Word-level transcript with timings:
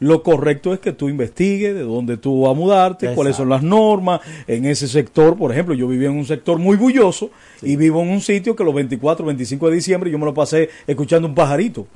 lo 0.00 0.24
correcto 0.24 0.74
es 0.74 0.80
que 0.80 0.90
tú 0.90 1.08
investigues 1.08 1.76
de 1.76 1.82
dónde 1.82 2.16
tú 2.16 2.40
vas 2.40 2.50
a 2.50 2.54
mudarte, 2.54 3.06
Exacto. 3.06 3.14
cuáles 3.14 3.36
son 3.36 3.48
las 3.48 3.62
normas 3.62 4.20
en 4.48 4.64
ese 4.64 4.88
sector. 4.88 5.36
Por 5.36 5.52
ejemplo, 5.52 5.76
yo 5.76 5.86
vivía 5.86 6.08
en 6.08 6.16
un 6.16 6.26
sector 6.26 6.58
muy 6.58 6.76
bulloso 6.76 7.30
y 7.62 7.76
vivo 7.76 8.02
en 8.02 8.08
un 8.08 8.20
sitio 8.20 8.56
que 8.56 8.64
los 8.64 8.74
24, 8.74 9.24
25 9.24 9.70
de 9.70 9.76
diciembre 9.76 10.10
yo 10.10 10.18
me 10.18 10.24
lo 10.24 10.34
pasé 10.34 10.70
escuchando 10.88 11.28
un 11.28 11.36
pajarito. 11.36 11.86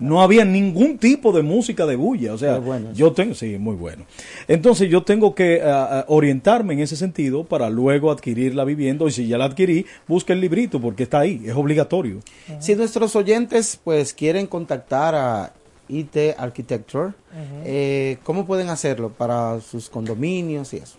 No 0.00 0.22
había 0.22 0.46
ningún 0.46 0.96
tipo 0.96 1.32
de 1.32 1.42
música 1.42 1.84
de 1.84 1.96
bulla, 1.96 2.32
o 2.32 2.38
sea, 2.38 2.60
bueno 2.60 2.92
yo 2.94 3.12
tengo, 3.12 3.34
sí, 3.34 3.58
muy 3.58 3.76
bueno. 3.76 4.06
Entonces 4.48 4.88
yo 4.88 5.02
tengo 5.02 5.34
que 5.34 5.60
ah, 5.62 5.88
ah, 5.90 6.04
orientarme 6.08 6.72
en 6.72 6.80
ese 6.80 6.96
sentido 6.96 7.44
para 7.44 7.68
luego 7.68 8.10
adquirir 8.10 8.54
la 8.54 8.64
vivienda 8.64 9.04
y 9.04 9.10
si 9.10 9.28
ya 9.28 9.36
la 9.36 9.44
adquirí, 9.44 9.84
busca 10.08 10.32
el 10.32 10.40
librito 10.40 10.80
porque 10.80 11.02
está 11.02 11.18
ahí, 11.18 11.42
es 11.44 11.54
obligatorio. 11.54 12.20
Si 12.58 12.74
nuestros 12.74 13.14
oyentes 13.16 13.78
pues 13.84 14.14
quieren 14.14 14.46
contactar 14.46 15.14
a 15.14 15.52
IT 15.88 16.36
Architecture, 16.38 17.12
eh, 17.64 18.18
¿cómo 18.24 18.46
pueden 18.46 18.68
hacerlo 18.68 19.10
para 19.10 19.60
sus 19.60 19.90
condominios 19.90 20.72
y 20.74 20.78
eso? 20.78 20.96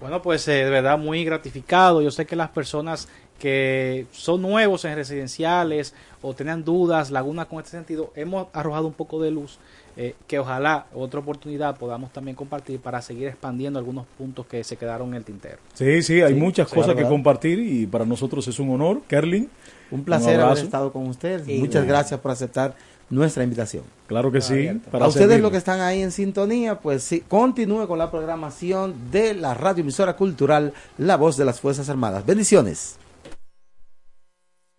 Bueno, 0.00 0.20
pues 0.22 0.48
eh, 0.48 0.64
de 0.64 0.70
verdad 0.70 0.98
muy 0.98 1.24
gratificado. 1.24 2.02
Yo 2.02 2.10
sé 2.10 2.26
que 2.26 2.34
las 2.34 2.48
personas 2.50 3.08
que 3.38 4.06
son 4.10 4.42
nuevos 4.42 4.84
en 4.86 4.96
residenciales 4.96 5.94
o 6.20 6.34
tenían 6.34 6.64
dudas, 6.64 7.10
lagunas 7.10 7.46
con 7.46 7.58
este 7.58 7.70
sentido, 7.70 8.10
hemos 8.16 8.48
arrojado 8.52 8.86
un 8.88 8.92
poco 8.94 9.22
de 9.22 9.30
luz 9.30 9.58
eh, 9.96 10.14
que 10.26 10.38
ojalá 10.38 10.86
otra 10.94 11.20
oportunidad 11.20 11.76
podamos 11.76 12.12
también 12.12 12.36
compartir 12.36 12.80
para 12.80 13.00
seguir 13.00 13.28
expandiendo 13.28 13.78
algunos 13.78 14.06
puntos 14.18 14.46
que 14.46 14.64
se 14.64 14.76
quedaron 14.76 15.08
en 15.10 15.14
el 15.14 15.24
tintero. 15.24 15.58
Sí, 15.74 16.02
sí, 16.02 16.20
hay 16.20 16.34
Sí, 16.34 16.40
muchas 16.40 16.68
sí, 16.68 16.74
cosas 16.74 16.94
que 16.96 17.04
compartir 17.04 17.58
y 17.60 17.86
para 17.86 18.04
nosotros 18.04 18.46
es 18.48 18.58
un 18.58 18.70
honor, 18.70 19.02
Kerlin. 19.06 19.48
Un 19.90 20.02
placer 20.04 20.40
haber 20.40 20.58
estado 20.64 20.92
con 20.92 21.06
ustedes. 21.06 21.46
Igual. 21.46 21.60
Muchas 21.66 21.86
gracias 21.86 22.18
por 22.20 22.30
aceptar 22.32 22.74
nuestra 23.10 23.44
invitación. 23.44 23.84
Claro 24.08 24.32
que 24.32 24.40
sí. 24.40 24.68
Para 24.90 25.04
a 25.04 25.08
ustedes 25.08 25.26
servirle. 25.26 25.42
los 25.42 25.50
que 25.52 25.58
están 25.58 25.80
ahí 25.80 26.02
en 26.02 26.10
sintonía, 26.10 26.80
pues 26.80 27.04
sí, 27.04 27.20
continúe 27.28 27.86
con 27.86 27.98
la 27.98 28.10
programación 28.10 29.10
de 29.12 29.34
la 29.34 29.54
radioemisora 29.54 30.16
cultural 30.16 30.72
La 30.98 31.16
Voz 31.16 31.36
de 31.36 31.44
las 31.44 31.60
Fuerzas 31.60 31.88
Armadas. 31.88 32.26
Bendiciones. 32.26 32.96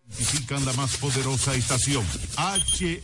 Identifican 0.08 0.66
la 0.66 0.74
más 0.74 0.98
poderosa 0.98 1.56
estación, 1.56 2.04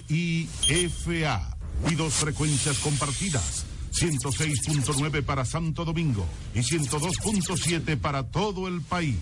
HIFA, 0.09 1.50
y 1.89 1.95
dos 1.95 2.13
frecuencias 2.13 2.77
compartidas, 2.79 3.65
106.9 3.91 5.23
para 5.23 5.45
Santo 5.45 5.85
Domingo 5.85 6.25
y 6.53 6.59
102.7 6.59 7.97
para 7.99 8.29
todo 8.29 8.67
el 8.67 8.81
país. 8.81 9.17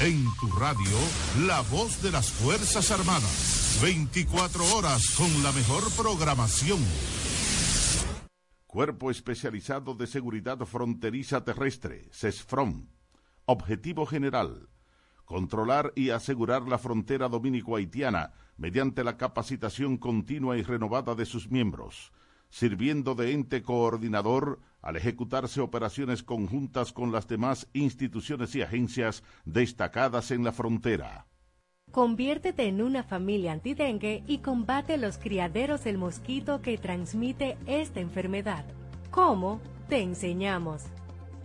En 0.00 0.24
tu 0.40 0.48
radio, 0.52 0.96
la 1.46 1.60
voz 1.62 2.02
de 2.02 2.10
las 2.10 2.30
Fuerzas 2.30 2.90
Armadas, 2.90 3.78
24 3.82 4.76
horas 4.76 5.02
con 5.16 5.42
la 5.42 5.52
mejor 5.52 5.90
programación. 5.92 6.80
Cuerpo 8.66 9.10
Especializado 9.10 9.94
de 9.94 10.06
Seguridad 10.06 10.58
Fronteriza 10.60 11.44
Terrestre, 11.44 12.08
CESFROM. 12.12 12.86
Objetivo 13.46 14.06
general 14.06 14.69
controlar 15.30 15.92
y 15.94 16.10
asegurar 16.10 16.62
la 16.62 16.76
frontera 16.76 17.28
dominico-haitiana 17.28 18.32
mediante 18.56 19.04
la 19.04 19.16
capacitación 19.16 19.96
continua 19.96 20.58
y 20.58 20.62
renovada 20.62 21.14
de 21.14 21.24
sus 21.24 21.52
miembros, 21.52 22.10
sirviendo 22.48 23.14
de 23.14 23.30
ente 23.30 23.62
coordinador 23.62 24.58
al 24.82 24.96
ejecutarse 24.96 25.60
operaciones 25.60 26.24
conjuntas 26.24 26.92
con 26.92 27.12
las 27.12 27.28
demás 27.28 27.68
instituciones 27.74 28.56
y 28.56 28.62
agencias 28.62 29.22
destacadas 29.44 30.32
en 30.32 30.42
la 30.42 30.50
frontera. 30.50 31.28
Conviértete 31.92 32.66
en 32.66 32.82
una 32.82 33.04
familia 33.04 33.52
antidengue 33.52 34.24
y 34.26 34.38
combate 34.38 34.96
los 34.96 35.16
criaderos 35.16 35.84
del 35.84 35.96
mosquito 35.96 36.60
que 36.60 36.76
transmite 36.76 37.56
esta 37.66 38.00
enfermedad. 38.00 38.64
¿Cómo? 39.12 39.60
Te 39.88 40.02
enseñamos. 40.02 40.86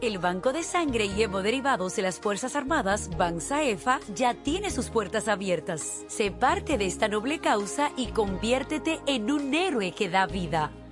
El 0.00 0.18
Banco 0.18 0.52
de 0.52 0.62
Sangre 0.62 1.06
y 1.06 1.24
Hemoderivados 1.24 1.96
de 1.96 2.02
las 2.02 2.20
Fuerzas 2.20 2.54
Armadas, 2.54 3.10
Bansaefa, 3.16 3.98
ya 4.14 4.32
tiene 4.32 4.70
sus 4.70 4.90
puertas 4.90 5.26
abiertas. 5.26 6.04
Sé 6.06 6.30
parte 6.30 6.78
de 6.78 6.86
esta 6.86 7.08
noble 7.08 7.40
causa 7.40 7.90
y 7.96 8.06
conviértete 8.06 9.00
en 9.06 9.28
un 9.32 9.52
héroe 9.52 9.90
que 9.90 10.08
da 10.08 10.26
vida. 10.26 10.70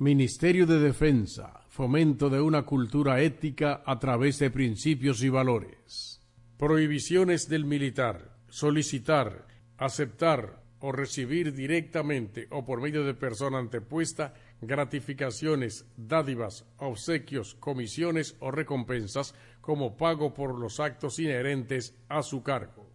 Ministerio 0.00 0.64
de 0.64 0.78
Defensa, 0.78 1.64
fomento 1.68 2.30
de 2.30 2.40
una 2.40 2.62
cultura 2.62 3.20
ética 3.20 3.82
a 3.84 3.98
través 3.98 4.38
de 4.38 4.48
principios 4.48 5.24
y 5.24 5.28
valores. 5.28 6.20
Prohibiciones 6.56 7.48
del 7.48 7.64
militar, 7.64 8.38
solicitar, 8.48 9.48
aceptar 9.76 10.62
o 10.78 10.92
recibir 10.92 11.52
directamente 11.52 12.46
o 12.50 12.64
por 12.64 12.80
medio 12.80 13.02
de 13.02 13.14
persona 13.14 13.58
antepuesta 13.58 14.34
gratificaciones, 14.60 15.84
dádivas, 15.96 16.64
obsequios, 16.76 17.56
comisiones 17.56 18.36
o 18.38 18.52
recompensas 18.52 19.34
como 19.60 19.96
pago 19.96 20.32
por 20.32 20.56
los 20.56 20.78
actos 20.78 21.18
inherentes 21.18 21.92
a 22.08 22.22
su 22.22 22.44
cargo. 22.44 22.88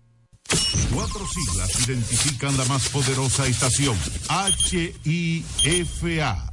Cuatro 0.94 1.26
siglas 1.26 1.90
identifican 1.90 2.56
la 2.56 2.64
más 2.66 2.88
poderosa 2.88 3.46
estación, 3.46 3.98
HIFA, 5.04 6.53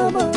Somos 0.00 0.29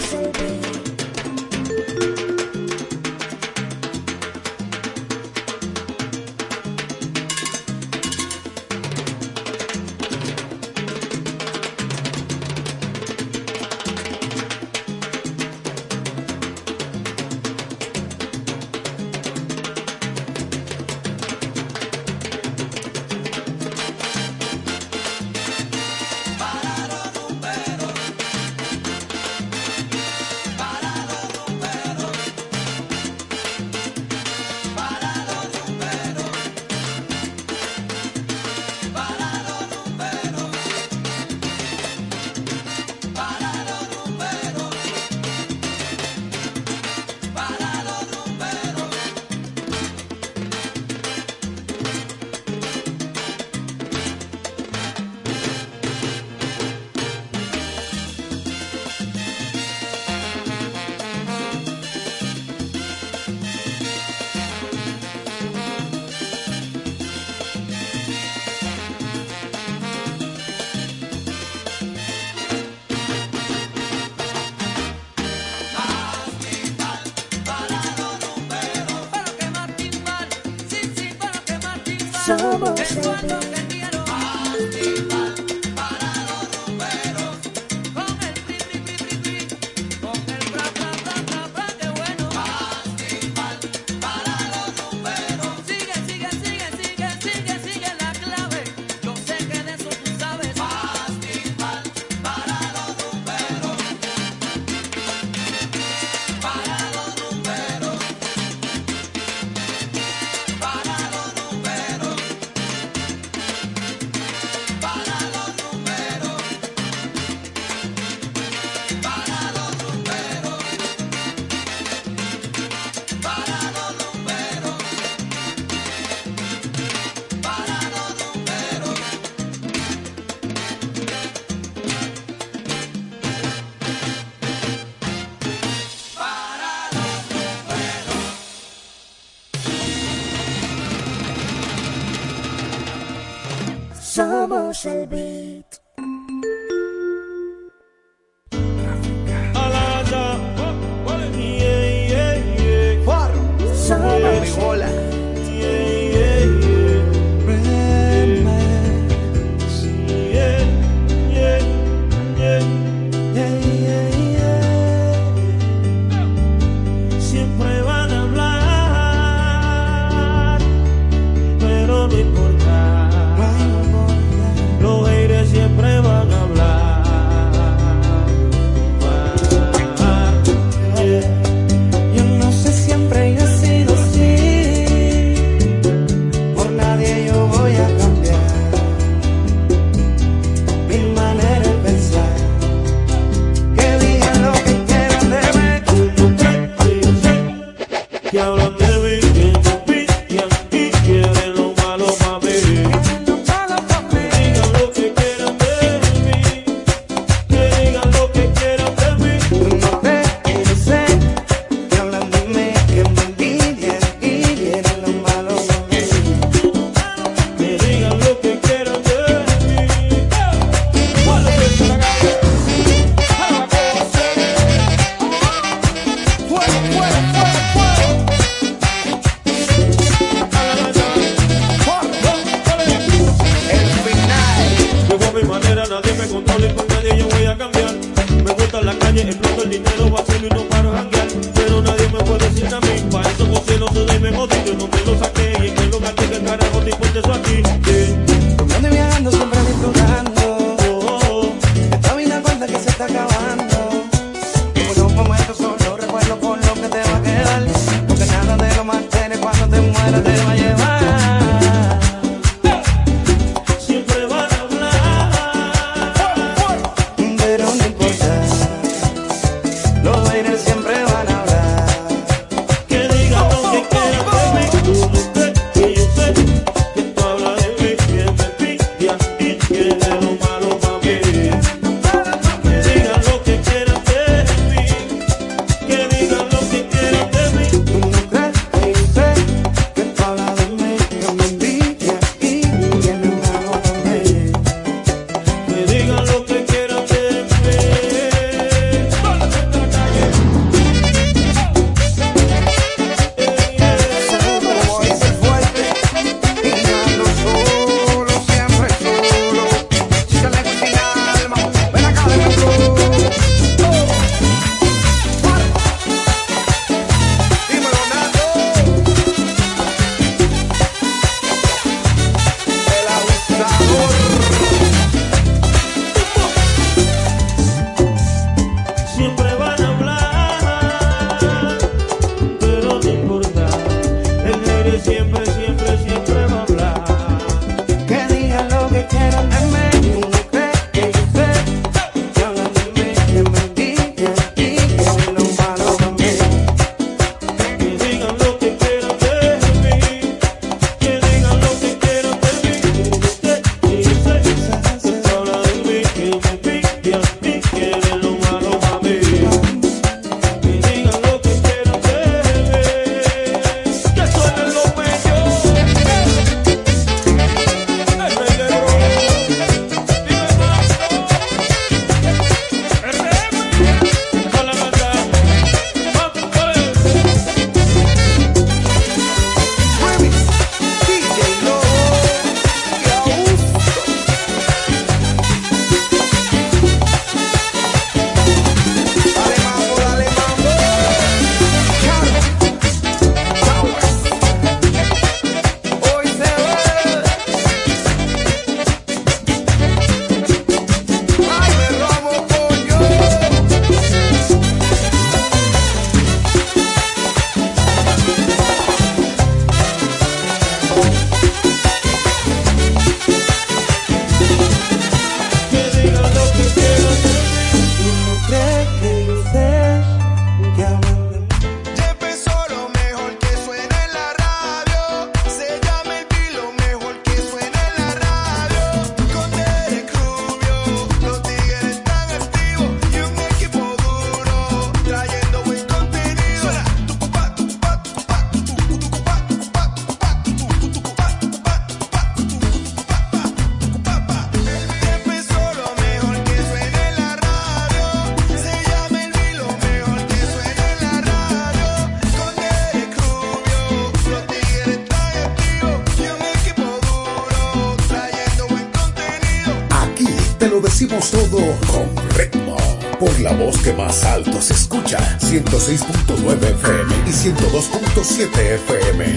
alto 464.34 464.60
se 464.60 464.74
escucha, 464.74 465.20
106.9 465.40 466.64
FM 466.64 467.16
y 467.28 467.30
102.7 467.30 468.58
FM. 468.58 469.36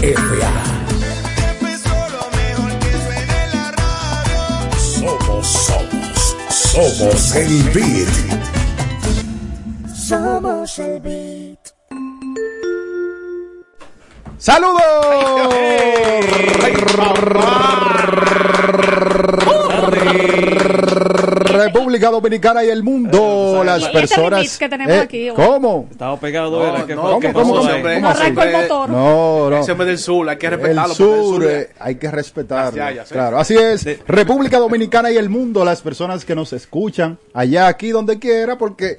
HIFA. 0.00 0.52
Somos, 4.78 5.46
somos, 5.48 6.36
somos 6.48 7.34
el 7.34 7.62
beat. 7.70 8.08
Somos 9.92 10.78
el 10.78 11.00
beat. 11.00 11.58
¡Saludos! 14.38 14.82
República 21.64 22.10
Dominicana 22.10 22.64
y 22.64 22.68
el 22.68 22.82
mundo, 22.82 23.62
las 23.64 23.82
este 23.82 23.92
personas. 23.92 24.58
que 24.58 24.68
tenemos 24.68 24.92
Eh, 24.94 25.00
aquí. 25.00 25.28
¿Cómo? 25.34 25.88
Estaba 25.90 26.18
pegado, 26.18 26.58
No, 26.58 26.76
era 26.76 26.94
no, 26.94 27.02
¿Cómo, 27.02 27.32
cómo, 27.32 27.54
cómo? 27.56 27.62
No 28.00 28.08
arrancó 28.08 28.42
el 28.42 28.52
motor. 28.52 28.90
No, 28.90 29.50
no. 29.50 29.56
Ese 29.58 29.72
es 29.72 29.78
del 29.78 29.98
sur, 29.98 30.28
hay 30.28 30.36
que 30.36 30.50
respetarlo. 30.50 30.90
el 30.90 30.96
sur, 30.96 31.24
sur 31.42 31.44
eh, 31.50 31.70
hay 31.78 31.94
que 31.96 32.10
respetarlo. 32.10 32.76
Las 32.78 33.10
¿eh? 33.10 33.14
Claro, 33.14 33.38
así 33.38 33.56
es. 33.56 33.86
República 34.06 34.58
Dominicana 34.58 35.10
y 35.10 35.16
el 35.16 35.28
mundo, 35.28 35.64
las 35.64 35.80
personas 35.80 36.24
que 36.24 36.34
nos 36.34 36.52
escuchan, 36.52 37.18
allá, 37.34 37.66
aquí, 37.68 37.90
donde 37.90 38.18
quiera, 38.18 38.58
porque 38.58 38.96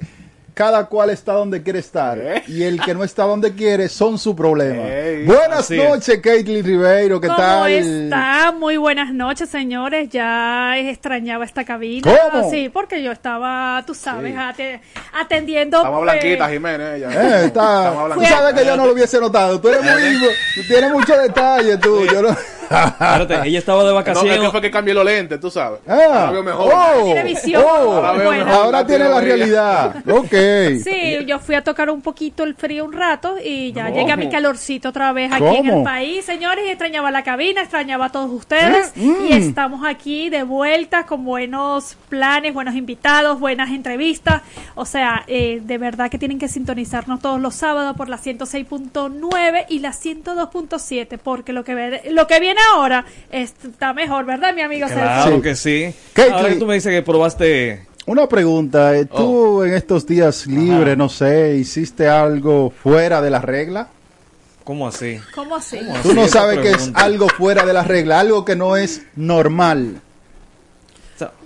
cada 0.54 0.86
cual 0.86 1.10
está 1.10 1.32
donde 1.32 1.62
quiere 1.62 1.80
estar. 1.80 2.16
Y 2.46 2.62
el 2.62 2.80
que 2.80 2.94
no 2.94 3.02
está 3.04 3.24
donde 3.24 3.52
quiere 3.54 3.88
son 3.88 4.18
su 4.18 4.34
problema. 4.36 4.84
Buenas 5.26 5.70
noches, 5.70 6.20
Caitlin 6.22 6.64
Ribeiro, 6.64 7.20
¿qué 7.20 7.26
¿Cómo 7.26 7.38
tal? 7.38 7.70
está? 7.72 8.52
Muy 8.56 8.76
buenas 8.76 9.12
noches, 9.12 9.48
señores. 9.48 10.08
Ya 10.10 10.78
extrañaba 10.78 11.44
esta 11.44 11.64
cabina. 11.64 12.10
¿Cómo? 12.30 12.50
Sí, 12.50 12.68
porque 12.72 13.02
yo 13.02 13.10
estaba, 13.12 13.82
tú 13.86 13.94
sabes, 13.94 14.34
ate- 14.36 14.80
atendiendo. 15.12 15.78
Estamos 15.78 16.02
pues, 16.04 16.12
blanquita, 16.20 16.48
Jiménez. 16.48 16.96
ella. 16.96 17.08
Eh, 17.10 17.46
está, 17.46 17.88
Estamos 17.88 18.14
tú 18.14 18.24
sabes 18.24 18.54
que 18.54 18.64
yo 18.64 18.76
no 18.76 18.86
lo 18.86 18.92
hubiese 18.92 19.20
notado. 19.20 19.60
Tú 19.60 19.68
eres 19.68 19.82
muy, 19.82 20.64
tienes 20.68 20.90
muchos 20.92 21.20
detalles, 21.20 21.80
tú. 21.80 22.04
Yo 22.06 22.22
no. 22.22 22.36
Espérate, 22.70 23.48
ella 23.48 23.58
estaba 23.58 23.80
de 23.84 23.92
No, 23.92 23.98
es 23.98 24.04
vacaciones. 24.06 24.40
que 24.40 24.50
fue 24.50 24.60
que 24.60 24.70
cambié 24.70 24.94
los 24.94 25.04
lentes, 25.04 25.38
tú 25.40 25.50
sabes. 25.50 25.80
Ah, 25.86 25.94
Ahora 26.04 26.30
veo 26.30 26.42
mejor. 26.42 26.72
oh, 26.74 27.04
Tiene 27.04 27.22
visión 27.24 27.62
oh, 27.64 27.68
Ahora 27.68 28.12
veo 28.12 28.26
buena. 28.26 28.44
mejor. 28.44 28.64
ahora 28.64 28.86
tiene 28.86 29.08
la 29.08 29.20
realidad. 29.20 29.94
Ok. 30.14 30.34
Sí, 30.82 31.24
yo 31.26 31.38
fui 31.38 31.54
a 31.54 31.62
tocar 31.62 31.90
un 31.90 32.00
poquito 32.02 32.44
el 32.44 32.54
frío 32.54 32.84
un 32.84 32.92
rato 32.92 33.36
y 33.42 33.72
ya 33.72 33.84
¿Cómo? 33.86 33.96
llegué 33.96 34.12
a 34.12 34.16
mi 34.16 34.28
calorcito 34.28 34.88
otra 34.90 35.12
vez 35.12 35.32
aquí 35.32 35.44
en 35.44 35.66
el 35.66 35.82
país, 35.82 36.24
señores, 36.24 36.64
y 36.66 36.68
extrañaba 36.70 37.10
la 37.10 37.22
cabina, 37.24 37.60
extrañaba 37.62 38.06
a 38.06 38.08
todos 38.10 38.30
ustedes 38.30 38.92
Mm. 38.96 39.24
y 39.28 39.32
estamos 39.32 39.86
aquí 39.86 40.30
de 40.30 40.42
vuelta 40.42 41.04
con 41.06 41.24
buenos 41.24 41.96
planes, 42.08 42.54
buenos 42.54 42.74
invitados, 42.74 43.40
buenas 43.40 43.70
entrevistas, 43.70 44.42
o 44.74 44.84
sea, 44.84 45.24
eh, 45.26 45.60
de 45.62 45.78
verdad 45.78 46.10
que 46.10 46.18
tienen 46.18 46.38
que 46.38 46.48
sintonizarnos 46.48 47.20
todos 47.20 47.40
los 47.40 47.54
sábados 47.54 47.96
por 47.96 48.08
la 48.08 48.18
106.9 48.18 49.66
y 49.68 49.78
la 49.80 49.92
102.7 49.92 51.18
porque 51.22 51.52
lo 51.52 51.64
que 51.64 52.02
lo 52.10 52.26
que 52.26 52.40
viene 52.40 52.53
ahora 52.72 53.04
está 53.30 53.92
mejor, 53.92 54.24
¿verdad, 54.24 54.54
mi 54.54 54.62
amigo 54.62 54.86
Claro 54.88 55.36
Sí. 55.36 55.42
que 55.42 55.54
sí. 55.56 55.94
Caitlin. 56.12 56.36
Ahora 56.36 56.48
que 56.50 56.56
tú 56.56 56.66
me 56.66 56.74
dices 56.74 56.92
que 56.92 57.02
probaste. 57.02 57.86
Una 58.06 58.28
pregunta, 58.28 58.94
eh, 58.96 59.06
¿tú 59.06 59.60
Oh. 59.60 59.64
en 59.64 59.72
estos 59.74 60.06
días 60.06 60.46
libres, 60.46 60.96
no 60.96 61.08
sé, 61.08 61.56
hiciste 61.56 62.06
algo 62.08 62.70
fuera 62.70 63.22
de 63.22 63.30
la 63.30 63.40
regla? 63.40 63.88
¿Cómo 64.62 64.86
así? 64.88 65.18
¿Cómo 65.34 65.56
así? 65.56 65.78
Tú 66.02 66.14
no 66.14 66.24
esa 66.24 66.40
sabes 66.40 66.58
que 66.58 66.68
es 66.70 66.76
pregunta. 66.76 67.00
algo 67.04 67.28
fuera 67.28 67.64
de 67.66 67.72
la 67.72 67.82
regla, 67.82 68.20
algo 68.20 68.44
que 68.44 68.56
no 68.56 68.76
es 68.76 69.02
normal. 69.16 70.00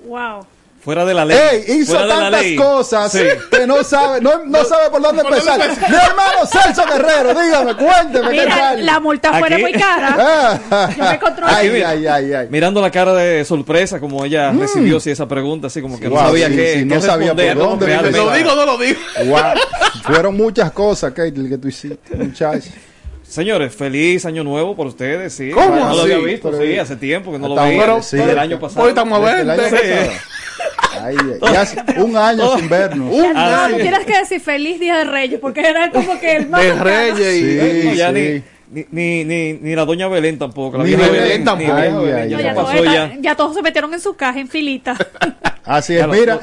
Wow. 0.06 0.46
Fuera 0.88 1.04
de 1.04 1.12
la 1.12 1.26
ley. 1.26 1.36
Ey, 1.66 1.80
hizo 1.80 1.98
tantas 1.98 2.40
ley. 2.42 2.56
cosas 2.56 3.12
Sí. 3.12 3.20
que 3.50 3.66
no 3.66 3.84
sabe, 3.84 4.22
no, 4.22 4.42
no 4.46 4.64
sabe 4.64 4.88
por 4.88 5.02
dónde 5.02 5.20
empezar. 5.20 5.58
Mi 5.58 5.96
hermano 5.96 6.46
Celso 6.50 6.82
Guerrero, 6.86 7.38
dígame, 7.38 7.76
cuénteme 7.76 8.30
qué 8.30 8.40
Mira, 8.40 8.56
tal. 8.56 8.86
la 8.86 8.98
multa 8.98 9.34
fuera 9.38 9.56
Aquí. 9.56 9.62
muy 9.64 9.72
cara. 9.74 10.16
Ah, 10.70 10.88
Yo 10.96 11.04
me 11.04 11.18
controlé. 11.18 11.52
ay, 11.54 11.68
mira. 11.70 11.90
ay, 11.90 12.06
ay, 12.06 12.32
ay. 12.32 12.46
Mirando 12.50 12.80
la 12.80 12.90
cara 12.90 13.12
de 13.12 13.44
sorpresa 13.44 14.00
como 14.00 14.24
ella 14.24 14.50
recibió 14.52 14.98
sí, 14.98 15.10
esa 15.10 15.28
pregunta, 15.28 15.66
así 15.66 15.82
como 15.82 16.00
que 16.00 16.08
Wow, 16.08 16.22
no 16.22 16.26
sabía 16.28 16.48
sí, 16.48 16.56
qué, 16.56 16.72
sí, 16.72 16.78
qué 16.78 16.84
no 16.86 17.00
sabía 17.02 17.34
por 17.34 17.54
dónde 17.54 17.84
Realmente. 17.86 18.18
¿Lo 18.18 18.32
digo 18.32 18.54
no 18.54 18.64
lo 18.64 18.78
digo? 18.78 18.98
Guau, 19.26 19.58
Fueron 20.04 20.38
muchas 20.38 20.72
cosas, 20.72 21.12
Caitlin, 21.12 21.50
que 21.50 21.58
tú 21.58 21.68
hiciste, 21.68 22.16
muchachos. 22.16 22.70
Señores, 23.28 23.74
feliz 23.74 24.24
año 24.24 24.42
nuevo 24.42 24.74
por 24.74 24.86
ustedes, 24.86 25.34
sí. 25.34 25.50
¿Cómo 25.50 25.74
No 25.84 25.94
lo 25.96 26.02
había 26.04 26.16
visto, 26.16 26.50
Pero- 26.50 26.62
sí, 26.64 26.78
hace 26.78 26.96
tiempo 26.96 27.30
que 27.30 27.38
no 27.38 27.48
lo 27.48 27.56
veía. 27.56 27.78
ahora, 27.82 28.02
sí. 28.02 28.16
El 28.18 28.38
año 28.38 28.58
pasado. 28.58 28.84
Hoy 28.84 28.88
estamos 28.88 29.20
a 29.22 29.26
Desde 29.28 29.42
el 29.42 29.50
año 29.50 29.62
20. 29.70 29.76
pasado. 29.76 30.18
Ay, 31.02 31.16
ay, 31.20 31.52
ya 31.52 31.60
hace 31.62 31.82
un 31.98 32.16
año 32.16 32.56
sin 32.58 32.68
vernos. 32.68 33.14
Ya, 33.16 33.32
Ah, 33.34 33.62
no, 33.62 33.66
sí. 33.68 33.72
tú 33.76 33.80
tienes 33.82 34.06
que 34.06 34.18
decir 34.18 34.40
feliz 34.40 34.80
día 34.80 34.98
de 34.98 35.04
Reyes, 35.04 35.40
porque 35.40 35.60
era 35.60 35.90
como 35.90 36.18
que 36.20 36.36
el 36.36 36.48
más 36.48 36.60
De 36.62 36.68
cercano. 36.68 36.84
Reyes 36.84 37.36
y. 37.36 37.80
Sí, 37.82 37.86
No, 37.88 37.94
ya 37.94 38.12
sí. 38.12 38.42
ni, 38.70 38.84
ni, 38.90 39.24
ni, 39.24 39.52
ni 39.54 39.74
la 39.74 39.84
doña 39.84 40.08
Belén 40.08 40.38
tampoco. 40.38 40.78
La 40.78 40.84
Ni 40.84 40.94
Belén 40.94 41.44
tampoco. 41.44 41.72
ni 41.74 41.80
vieja 41.82 41.98
Ay, 41.98 42.04
Belén, 42.04 42.36
ay, 42.38 42.42
ya 42.44 42.54
pasó 42.54 42.84
ya. 42.84 43.16
ya 43.20 43.34
todos 43.36 43.54
se 43.54 43.62
metieron 43.62 43.92
en 43.94 44.00
su 44.00 44.14
caja 44.16 44.38
en 44.40 44.48
filita. 44.48 44.96
Así 45.64 45.96
es, 45.96 46.06
mira, 46.08 46.40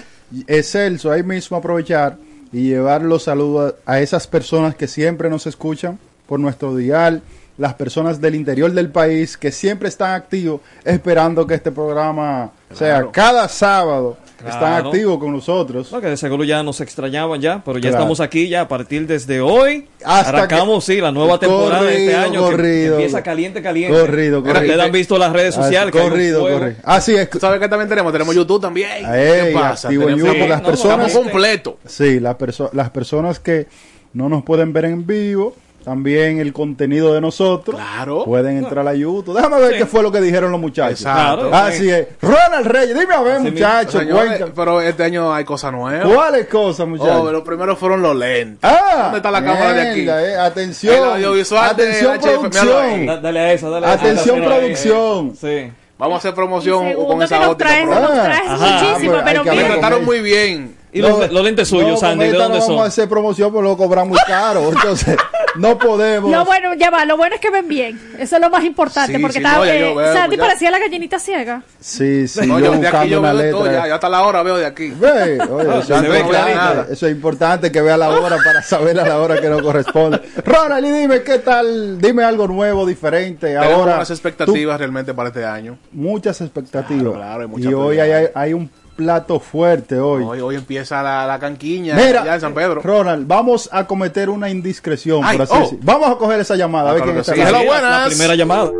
es 0.48 0.72
Celso, 0.72 1.12
ahí 1.12 1.24
mismo 1.24 1.58
aprovechar 1.58 2.18
y 2.52 2.70
llevar 2.70 3.02
los 3.02 3.24
saludos 3.24 3.76
a, 3.86 3.94
a 3.94 4.00
esas 4.02 4.28
personas 4.28 4.76
que 4.76 4.88
siempre 4.88 5.30
nos 5.30 5.46
escuchan 5.48 5.98
por 6.28 6.39
nuestro 6.39 6.76
dial, 6.76 7.22
las 7.58 7.74
personas 7.76 8.20
del 8.22 8.36
interior 8.36 8.72
del 8.72 8.89
país 8.89 9.38
que 9.38 9.52
siempre 9.52 9.88
están 9.88 10.12
activos 10.13 10.62
esperando 10.84 11.46
que 11.48 11.54
este 11.56 11.72
programa 11.72 12.52
sea 12.74 13.08
cada 13.12 13.48
sábado, 13.48 14.18
están 14.50 14.86
activos 14.86 15.18
con 15.20 15.32
nosotros. 15.32 15.92
No, 15.92 16.02
que 16.02 16.08
de 16.08 16.18
seguro 16.18 16.44
ya 16.44 16.64
nos 16.64 16.82
extrañaban 16.82 17.40
ya, 17.42 17.62
pero 17.64 17.78
ya 17.78 17.90
Claro. 17.90 17.98
estamos 17.98 18.20
aquí 18.20 18.48
ya 18.50 18.62
a 18.62 18.68
partir 18.68 19.08
desde 19.08 19.42
hoy. 19.42 19.88
Hasta 20.04 20.30
arrancamos, 20.30 20.84
sí, 20.86 21.02
la 21.02 21.12
nueva 21.12 21.40
temporada 21.40 21.84
de 21.84 21.92
este 21.94 22.14
Corrido, 22.14 22.20
año. 22.26 22.50
que 22.50 22.56
corrido. 22.56 22.94
empieza 22.96 23.24
caliente, 23.24 23.62
caliente. 23.62 24.00
Corrido, 24.00 24.42
corrido. 24.44 24.62
Ustedes 24.62 24.80
han 24.80 24.92
visto 24.92 25.18
las 25.18 25.32
redes 25.34 25.56
Así, 25.58 25.64
sociales. 25.64 25.92
corrido, 25.92 26.42
corrido. 26.42 26.76
Así 26.84 27.16
es. 27.16 27.30
¿Tú 27.30 27.40
sabes 27.40 27.60
qué 27.60 27.68
también 27.68 27.90
tenemos? 27.90 28.12
Tenemos 28.12 28.36
YouTube 28.36 28.62
también. 28.62 28.90
Ey, 29.06 29.48
¿Qué 29.48 29.52
pasa? 29.54 29.88
activo 29.88 30.04
en 30.10 30.16
Tenemos- 30.18 30.34
YouTube, 30.36 30.50
las 30.50 30.62
no, 30.62 30.68
personas 30.68 31.08
Estamos 31.08 31.28
completos. 31.32 31.74
Sí, 31.86 32.20
las, 32.20 32.36
perso- 32.38 32.70
las 32.74 32.90
personas 32.92 33.40
que 33.40 33.68
no 34.14 34.30
nos 34.30 34.44
pueden 34.44 34.72
ver 34.74 34.86
en 34.86 35.06
vivo, 35.06 35.56
también 35.86 36.39
el 36.39 36.52
contenido 36.52 37.13
de 37.13 37.21
nosotros, 37.21 37.76
Claro. 37.80 38.26
pueden 38.26 38.58
entrar 38.58 38.86
a 38.88 38.93
YouTube. 38.93 39.36
Déjame 39.36 39.60
ver 39.62 39.74
Sí. 39.74 39.78
qué 39.78 39.86
fue 39.86 40.02
lo 40.04 40.12
que 40.12 40.19
dijeron 40.19 40.52
los 40.52 40.60
muchachos. 40.60 41.02
Exacto. 41.02 41.50
Así 41.54 41.89
es. 41.89 42.08
Ronald 42.21 42.65
Reyes, 42.67 43.00
dime 43.00 43.13
a 43.13 43.21
ver, 43.21 43.38
Así 43.38 43.52
muchachos, 43.52 44.02
Señores, 44.02 44.43
pero 44.56 44.82
este 44.82 45.04
año 45.04 45.34
hay 45.34 45.45
cosas 45.45 45.71
nuevas. 45.71 46.12
¿Cuáles 46.13 46.48
cosas, 46.48 46.88
muchachos? 46.88 47.21
Oh, 47.21 47.32
lo 47.32 47.43
primero 47.43 47.76
fueron 47.76 48.02
los 48.02 48.15
lentes. 48.15 48.60
ah, 48.63 49.04
¿Dónde 49.04 49.17
está 49.17 49.32
la 49.32 49.43
cámara 49.43 49.74
de 49.74 49.89
aquí? 49.91 50.08
eh, 50.10 50.36
Atención. 50.38 50.95
El 50.95 51.04
audiovisual 51.04 51.76
de 51.76 51.84
Atención, 51.84 52.19
producción. 52.19 53.06
Da- 53.06 53.17
Dale 53.17 53.39
a 53.39 53.54
esa, 53.54 53.69
dale 53.69 53.86
a 53.86 53.93
esa. 53.93 54.04
Atención, 54.04 54.41
a 54.41 54.45
producción. 54.45 55.36
Sí. 55.39 55.71
Vamos 55.98 56.15
a 56.15 56.17
hacer 56.17 56.34
promoción 56.34 56.89
Segundo 56.89 57.08
con 57.13 57.21
esa 57.24 57.39
nos 57.39 57.48
óptica. 57.50 57.69
traes, 57.69 57.88
nos 57.88 58.12
traes 58.12 58.41
Ajá. 58.50 58.58
muchísimo, 58.58 59.13
Ah, 59.15 59.21
pues, 59.21 59.24
pero 59.34 59.43
que 59.43 59.52
Me 59.52 59.63
trataron 59.63 60.04
muy 60.06 60.19
bien. 60.19 60.76
Y 60.96 61.02
los, 61.02 61.32
los 61.32 61.44
lentes 61.44 61.68
suyos, 61.68 61.90
no, 61.92 61.98
Sandy, 61.98 62.26
¿de 62.28 62.32
dónde 62.34 62.60
no 62.60 62.66
vamos 62.68 62.82
a 62.84 62.86
hacer 62.86 63.10
promoción, 63.10 63.52
pero 63.52 63.62
lo 63.64 63.78
cobran 63.78 64.08
muy 64.08 64.18
caro. 64.26 64.70
Entonces, 64.74 65.18
no 65.58 65.78
podemos. 65.78 66.32
Lo 66.32 66.46
bueno, 66.46 66.74
ya 66.74 66.90
va, 66.90 67.06
lo 67.06 67.18
bueno 67.18 67.36
es 67.36 67.42
que 67.42 67.50
ven 67.50 67.68
bien. 67.68 68.00
Eso 68.18 68.36
es 68.38 68.42
lo 68.42 68.50
más 68.50 68.64
importante, 68.64 69.14
Sí, 69.16 69.20
porque 69.22 69.38
sí, 69.40 69.44
ya 69.44 69.58
eh, 69.76 69.94
veo, 69.94 70.14
Sandy 70.14 70.38
ya. 70.38 70.44
parecía 70.44 70.72
la 70.72 70.80
gallinita 70.80 71.20
ciega. 71.20 71.64
Sí, 71.80 72.28
sí, 72.28 72.48
No, 72.48 72.60
yo 72.60 72.66
yo 72.66 72.72
de 72.72 72.78
aquí 72.78 72.82
buscando 72.86 73.08
yo 73.08 73.20
una 73.20 73.34
veo 73.34 73.42
de 73.46 73.52
todo, 73.52 73.64
letra. 73.66 73.82
ya, 73.82 73.88
ya 73.90 73.96
hasta 73.96 74.10
la 74.10 74.24
hora 74.24 74.44
veo 74.44 74.58
de 74.58 74.66
aquí. 74.66 74.90
Ve, 74.90 75.40
oye, 75.42 75.70
eso, 75.80 75.82
se 75.84 75.94
es 75.96 76.02
ve 76.02 76.20
importante, 76.20 76.54
clarito. 76.54 76.92
eso 76.94 77.08
es 77.08 77.12
importante 77.12 77.72
que 77.72 77.82
vea 77.82 77.98
la 77.98 78.10
hora 78.10 78.38
para 78.44 78.62
saber 78.64 79.00
a 79.00 79.06
la 79.08 79.20
hora 79.20 79.40
que 79.42 79.50
nos 79.50 79.62
corresponde. 79.62 80.22
Ronald, 80.46 80.86
y 80.86 80.92
dime 80.92 81.24
qué 81.24 81.40
tal, 81.40 82.00
dime 82.00 82.24
algo 82.24 82.48
nuevo, 82.48 82.86
diferente. 82.86 83.58
Ahora, 83.58 83.96
unas 83.96 84.10
expectativas 84.12 84.80
realmente 84.80 85.14
para 85.14 85.28
este 85.30 85.44
año. 85.46 85.74
tú- 85.74 85.90
muchas 85.92 86.40
expectativas. 86.42 87.02
Claro, 87.04 87.14
claro, 87.16 87.42
hay 87.42 87.48
mucha 87.48 87.70
y 87.70 87.74
hoy 87.74 88.00
hay, 88.00 88.28
hay 88.34 88.54
un 88.54 88.70
plato 88.96 89.40
fuerte 89.40 90.00
hoy. 90.00 90.24
Hoy, 90.24 90.40
hoy 90.40 90.56
empieza 90.56 91.02
la, 91.04 91.26
la 91.28 91.38
canquiña 91.40 91.96
Mira, 91.96 92.24
ya 92.26 92.36
en 92.36 92.42
San 92.42 92.54
Pedro. 92.54 92.82
Ronald, 92.82 93.28
vamos 93.28 93.70
a 93.72 93.86
cometer 93.88 94.30
una 94.30 94.50
indiscreción, 94.50 95.22
Ay, 95.24 95.38
por 95.38 95.44
así 95.44 95.74
oh. 95.76 95.78
Vamos 95.82 96.10
a 96.12 96.16
coger 96.16 96.40
esa 96.40 96.56
llamada, 96.56 96.90
a 96.90 96.92
Ah, 96.92 96.94
ver 96.94 97.04
claro 97.04 97.22
quién 97.22 97.24
que 97.24 97.32
está 97.32 97.34
sí. 97.34 97.40
en 97.40 97.44
la 97.46 97.50
Hello, 97.50 97.60
línea. 97.60 97.74
buenas. 97.82 98.02
La 98.04 98.08
primera 98.10 98.36
llamada. 98.36 98.72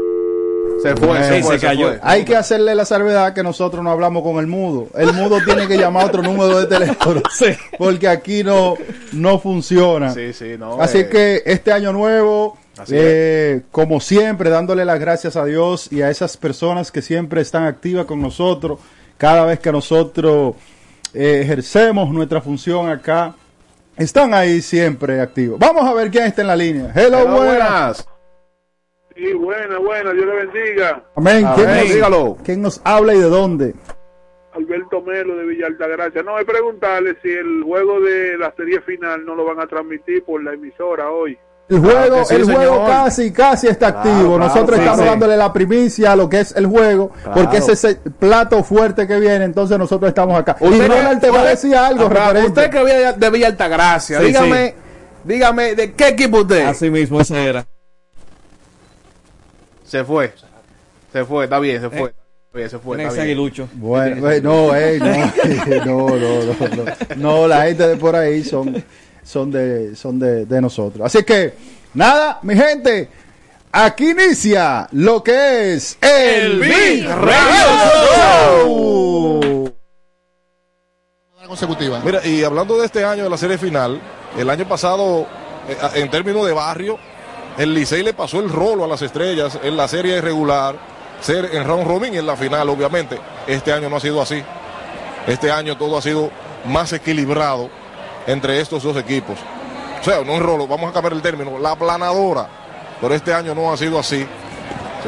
Se 0.82 0.96
fue, 0.96 1.24
se 1.24 1.42
fue, 1.42 1.54
se 1.54 1.60
se 1.60 1.66
cayó. 1.68 1.88
fue. 1.88 2.00
Hay 2.04 2.26
que 2.26 2.36
hacerle 2.36 2.76
la 2.76 2.86
salvedad 2.86 3.34
que 3.34 3.42
nosotros 3.44 3.84
no 3.84 3.90
hablamos 3.92 4.24
con 4.24 4.38
el 4.38 4.46
mudo. 4.48 4.88
El 4.96 5.14
mudo 5.14 5.38
tiene 5.44 5.68
que 5.68 5.78
llamar 5.78 6.04
a 6.04 6.06
otro 6.08 6.22
número 6.22 6.60
de 6.60 6.66
teléfono. 6.68 7.22
Sí. 7.32 7.46
Porque 7.78 8.08
aquí 8.08 8.44
no, 8.44 8.76
no 9.14 9.40
funciona. 9.40 10.14
Sí, 10.14 10.34
sí, 10.34 10.56
no. 10.60 10.82
Así 10.82 11.00
eh, 11.00 11.10
que 11.10 11.44
este 11.46 11.72
año 11.72 11.92
nuevo, 11.94 12.58
eh, 12.90 13.62
como 13.72 14.00
siempre, 14.00 14.50
dándole 14.50 14.86
las 14.86 15.00
gracias 15.00 15.36
a 15.38 15.46
Dios 15.46 15.92
y 15.92 16.02
a 16.02 16.10
esas 16.10 16.38
personas 16.38 16.92
que 16.92 17.02
siempre 17.02 17.42
están 17.42 17.64
activas 17.64 18.06
con 18.06 18.22
nosotros, 18.22 18.80
cada 19.18 19.46
vez 19.46 19.60
que 19.60 19.72
nosotros 19.72 20.56
eh, 21.14 21.42
ejercemos 21.44 22.10
nuestra 22.10 22.42
función 22.42 22.90
acá, 22.90 23.36
están 23.98 24.34
ahí 24.34 24.62
siempre 24.62 25.22
activos. 25.22 25.60
Vamos 25.60 25.86
a 25.86 25.94
ver 25.94 26.12
quién 26.12 26.26
está 26.26 26.42
en 26.42 26.48
la 26.48 26.56
línea. 26.56 26.92
Hello, 26.94 27.20
hello, 27.20 27.36
buenas. 27.36 28.06
buenas. 28.06 28.10
Sí, 29.16 29.34
buena, 29.34 29.78
buena, 29.80 30.12
Dios 30.12 30.26
le 30.26 30.46
bendiga. 30.46 31.04
Amén. 31.16 31.48
¿Quién, 31.56 31.70
Amén. 31.70 31.84
nos, 31.86 31.94
Dígalo. 31.94 32.38
quién 32.44 32.62
nos 32.62 32.82
habla 32.84 33.14
y 33.14 33.20
de 33.20 33.30
dónde? 33.30 33.74
Alberto 34.52 35.02
Melo 35.02 35.36
de 35.38 35.46
Villa 35.46 35.68
Altagracia. 35.68 36.22
No, 36.24 36.38
es 36.38 36.46
preguntarle 36.46 37.16
si 37.22 37.30
el 37.30 37.64
juego 37.64 38.02
de 38.02 38.38
la 38.38 38.54
serie 38.56 38.82
final 38.82 39.26
no 39.26 39.36
lo 39.36 39.46
van 39.46 39.62
a 39.62 39.68
transmitir 39.68 40.24
por 40.24 40.44
la 40.44 40.54
emisora 40.54 41.12
hoy. 41.12 41.38
El 41.68 41.80
juego, 41.80 42.24
sí, 42.26 42.36
el 42.36 42.44
juego 42.44 42.60
señor. 42.76 42.88
casi, 42.88 43.32
casi 43.32 43.68
está 43.68 43.92
Claro, 43.92 44.00
activo. 44.12 44.36
claro, 44.36 44.54
Nosotros 44.54 44.76
sí, 44.78 44.82
estamos 44.84 45.00
sí. 45.02 45.06
dándole 45.08 45.36
la 45.38 45.52
primicia 45.52 46.12
a 46.12 46.16
lo 46.16 46.30
que 46.30 46.40
es 46.42 46.56
el 46.56 46.68
juego, 46.68 47.10
Claro. 47.10 47.34
porque 47.42 47.58
ese 47.58 47.72
es 47.72 47.84
el 47.86 47.96
plato 47.98 48.64
fuerte 48.64 49.08
que 49.08 49.20
viene, 49.20 49.46
entonces 49.46 49.78
nosotros 49.80 50.10
estamos 50.10 50.40
acá. 50.40 50.56
Y 50.62 50.66
Usted 50.66 50.88
Ronald 50.88 51.20
que- 51.20 51.26
te 51.26 51.32
va 51.32 51.38
a 51.38 51.42
usted- 51.42 51.52
decir 51.52 51.76
algo 51.76 52.08
referente. 52.08 52.48
Usted 52.50 52.70
que 52.70 52.84
viene 52.84 53.14
de 53.14 53.30
Villa 53.32 53.48
Altagracia, 53.48 54.20
Sí, 54.20 54.26
dígame, 54.28 54.76
dígame, 55.24 55.74
¿de 55.76 55.94
qué 55.94 56.10
equipo 56.10 56.38
usted? 56.42 56.66
Así 56.68 56.92
mismo, 56.92 57.20
ese 57.20 57.44
era. 57.44 57.66
Se 59.86 60.04
fue. 60.04 60.34
Se 61.12 61.26
fue, 61.26 61.46
está 61.46 61.60
bien, 61.60 61.82
se 61.82 61.90
fue. 61.90 62.10
Eh, 62.10 62.14
Está 62.14 62.58
bien, 62.58 62.70
se 62.70 62.80
fue. 62.80 62.98
bien. 62.98 63.10
aguilucho. 63.10 63.68
Bueno, 63.74 64.22
bueno, 64.22 64.50
no, 64.68 64.76
ey, 64.76 65.00
no, 65.00 65.06
no, 65.86 66.10
no, 66.10 66.16
no, 66.16 66.54
no, 66.76 66.86
no, 67.16 67.48
la 67.48 67.64
gente 67.64 67.88
de 67.88 67.96
por 67.98 68.16
ahí 68.16 68.44
son, 68.44 68.84
son 69.26 69.52
de, 69.52 69.96
son 69.96 70.20
de, 70.20 70.46
de 70.46 70.62
nosotros. 70.62 71.06
Así 71.06 71.24
que, 71.24 71.54
nada, 71.94 72.40
mi 72.44 72.56
gente, 72.56 73.10
aquí 73.72 74.12
inicia 74.12 74.88
lo 74.92 75.24
que 75.24 75.74
es 75.74 75.98
el, 76.00 76.60
Big 76.60 77.08
Radio 77.08 77.66
Show. 78.64 79.76
consecutiva. 81.48 82.02
Mira, 82.04 82.26
y 82.26 82.44
hablando 82.44 82.78
de 82.78 82.86
este 82.86 83.04
año 83.04 83.24
de 83.24 83.30
la 83.30 83.38
serie 83.38 83.58
final, 83.58 84.00
el 84.38 84.50
año 84.50 84.68
pasado, 84.68 85.28
eh, 85.68 85.78
en 85.96 86.10
términos 86.10 86.46
de 86.46 86.54
barrio, 86.54 86.98
el 87.58 87.74
Licey 87.74 88.04
le 88.04 88.14
pasó 88.14 88.40
el 88.40 88.50
rolo 88.50 88.84
a 88.84 88.88
las 88.88 89.02
estrellas 89.02 89.60
en 89.64 89.78
la 89.78 89.88
serie 89.88 90.22
regular, 90.22 90.76
ser 91.22 91.50
en 91.54 91.64
round 91.64 91.88
robin 91.88 92.14
y 92.14 92.18
en 92.18 92.26
la 92.26 92.36
final, 92.36 92.68
obviamente. 92.70 93.20
Este 93.48 93.72
año 93.72 93.90
no 93.90 93.98
ha 93.98 94.00
sido 94.00 94.22
así. 94.22 94.44
Este 95.28 95.52
año 95.52 95.78
todo 95.78 95.98
ha 95.98 96.02
sido 96.02 96.30
más 96.66 96.94
equilibrado 96.94 97.70
entre 98.28 98.60
estos 98.60 98.84
dos 98.84 98.98
equipos. 98.98 99.38
O 100.02 100.04
sea, 100.04 100.24
no 100.24 100.34
un 100.34 100.42
rolo, 100.42 100.68
vamos 100.68 100.90
a 100.90 100.94
cambiar 100.94 101.14
el 101.14 101.22
término, 101.22 101.58
la 101.60 101.76
planadora. 101.76 102.48
Pero 103.02 103.14
este 103.14 103.34
año 103.34 103.54
no 103.54 103.72
ha 103.72 103.78
sido 103.78 104.00
así. 104.00 104.26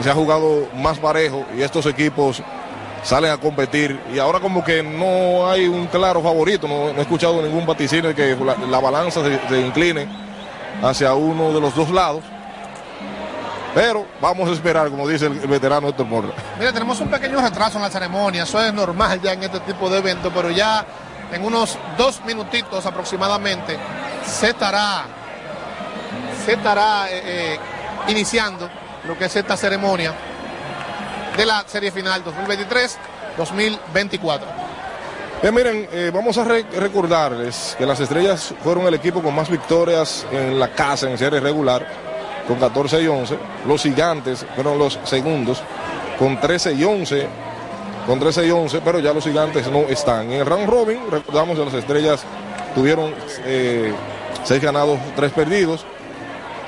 Se 0.02 0.10
ha 0.10 0.14
jugado 0.14 0.68
más 0.76 1.00
parejo 1.00 1.46
y 1.58 1.62
estos 1.62 1.86
equipos 1.88 2.42
salen 3.04 3.32
a 3.32 3.38
competir 3.38 4.00
y 4.14 4.20
ahora 4.20 4.40
como 4.40 4.64
que 4.64 4.84
no 4.84 5.50
hay 5.50 5.68
un 5.68 5.88
claro 5.88 6.22
favorito, 6.22 6.68
no, 6.68 6.90
he 6.90 7.02
escuchado 7.02 7.42
ningún 7.42 7.66
vaticinio 7.66 8.14
que 8.14 8.36
la, 8.36 8.56
la 8.68 8.80
balanza 8.80 9.22
se, 9.24 9.62
incline 9.62 10.08
hacia 10.84 11.14
uno 11.14 11.54
de 11.54 11.62
los 11.62 11.76
dos 11.76 11.90
lados. 11.90 12.24
Pero 13.74 14.06
vamos 14.20 14.50
a 14.50 14.54
esperar, 14.54 14.90
como 14.90 15.08
dice 15.08 15.28
el 15.28 15.34
veterano 15.48 15.90
Héctor 15.90 16.08
Morra. 16.08 16.30
Mira, 16.58 16.74
tenemos 16.74 17.00
un 17.00 17.10
pequeño 17.10 17.40
retraso 17.40 17.78
en 17.78 17.84
la 17.84 17.90
ceremonia, 17.90 18.44
eso 18.44 18.60
es 18.64 18.74
normal 18.74 19.22
ya 19.22 19.34
en 19.34 19.44
este 19.44 19.60
tipo 19.62 19.90
de 19.90 20.00
eventos, 20.00 20.32
pero 20.34 20.50
ya 20.50 20.84
en 21.32 21.44
unos 21.44 21.78
dos 21.98 22.22
minutitos 22.26 22.86
aproximadamente 22.86 23.78
se 24.26 24.50
estará, 24.50 25.04
se 26.46 26.54
estará 26.54 27.10
eh, 27.10 27.22
eh, 27.26 27.60
iniciando 28.08 28.70
lo 29.08 29.18
que 29.18 29.26
es 29.26 29.36
esta 29.36 29.56
ceremonia 29.58 30.14
de 31.36 31.46
la 31.46 31.64
serie 31.68 31.92
final 31.92 32.24
2023-2024. 33.38 34.40
Bien, 35.42 35.54
miren, 35.54 35.88
eh, 35.92 36.10
vamos 36.14 36.38
a 36.40 36.44
re- 36.44 36.66
recordarles 36.76 37.76
que 37.78 37.86
las 37.86 38.00
estrellas 38.00 38.54
fueron 38.64 38.88
el 38.88 38.96
equipo 38.96 39.22
con 39.22 39.36
más 39.36 39.50
victorias 39.50 40.26
en 40.32 40.60
la 40.60 40.70
casa 40.70 41.08
en 41.10 41.18
serie 41.18 41.40
regular, 41.40 41.86
con 42.48 42.58
14 42.60 43.02
y 43.04 43.08
11. 43.08 43.38
Los 43.68 43.84
gigantes 43.84 44.46
fueron 44.56 44.80
los 44.80 44.98
segundos, 45.04 45.62
con 46.18 46.40
13 46.40 46.74
y 46.74 46.84
11. 46.84 47.28
Con 48.08 48.20
13 48.20 48.48
y 48.48 48.52
11, 48.52 48.82
pero 48.86 49.00
ya 49.00 49.14
los 49.14 49.26
gigantes 49.26 49.70
no 49.70 49.80
están. 49.82 50.32
En 50.32 50.40
el 50.40 50.46
round 50.46 50.70
robin, 50.70 51.00
recordamos 51.12 51.60
que 51.60 51.66
las 51.66 51.74
estrellas 51.74 52.24
tuvieron 52.74 53.14
6 54.46 54.62
ganados, 54.62 54.98
3 55.18 55.32
perdidos. 55.34 55.86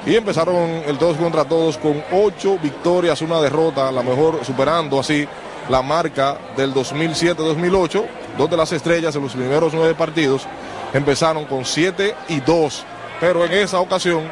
Y 0.05 0.15
empezaron 0.15 0.83
el 0.85 0.97
todos 0.97 1.17
contra 1.17 1.45
todos 1.45 1.77
con 1.77 2.03
8 2.11 2.59
victorias, 2.61 3.21
una 3.21 3.39
derrota, 3.39 3.89
la 3.91 4.03
mejor 4.03 4.43
superando 4.43 4.99
así 4.99 5.27
la 5.69 5.81
marca 5.81 6.37
del 6.57 6.73
2007-2008, 6.73 8.05
donde 8.37 8.57
las 8.57 8.71
estrellas 8.71 9.15
en 9.15 9.23
los 9.23 9.33
primeros 9.33 9.73
9 9.73 9.95
partidos 9.95 10.45
empezaron 10.93 11.45
con 11.45 11.63
7 11.63 12.15
y 12.29 12.39
2, 12.39 12.83
pero 13.19 13.45
en 13.45 13.51
esa 13.53 13.79
ocasión 13.79 14.23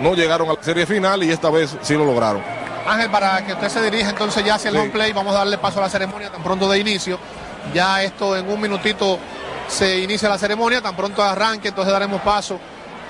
no 0.00 0.14
llegaron 0.14 0.48
a 0.48 0.54
la 0.54 0.62
serie 0.62 0.86
final 0.86 1.22
y 1.22 1.30
esta 1.30 1.50
vez 1.50 1.76
sí 1.82 1.94
lo 1.94 2.04
lograron. 2.04 2.55
Ángel, 2.86 3.10
para 3.10 3.44
que 3.44 3.52
usted 3.52 3.68
se 3.68 3.82
dirija 3.82 4.10
entonces 4.10 4.44
ya 4.44 4.54
hacia 4.54 4.68
el 4.68 4.74
Sí. 4.76 4.80
home 4.80 4.90
play, 4.90 5.12
vamos 5.12 5.34
a 5.34 5.38
darle 5.38 5.58
paso 5.58 5.78
a 5.80 5.82
la 5.82 5.88
ceremonia 5.90 6.30
tan 6.30 6.42
pronto 6.42 6.68
de 6.68 6.78
inicio. 6.78 7.18
Ya 7.74 8.02
esto 8.02 8.36
en 8.36 8.48
un 8.48 8.60
minutito 8.60 9.18
se 9.68 9.98
inicia 9.98 10.28
la 10.28 10.38
ceremonia, 10.38 10.80
tan 10.80 10.94
pronto 10.94 11.22
arranque, 11.22 11.68
entonces 11.68 11.92
daremos 11.92 12.20
paso 12.22 12.60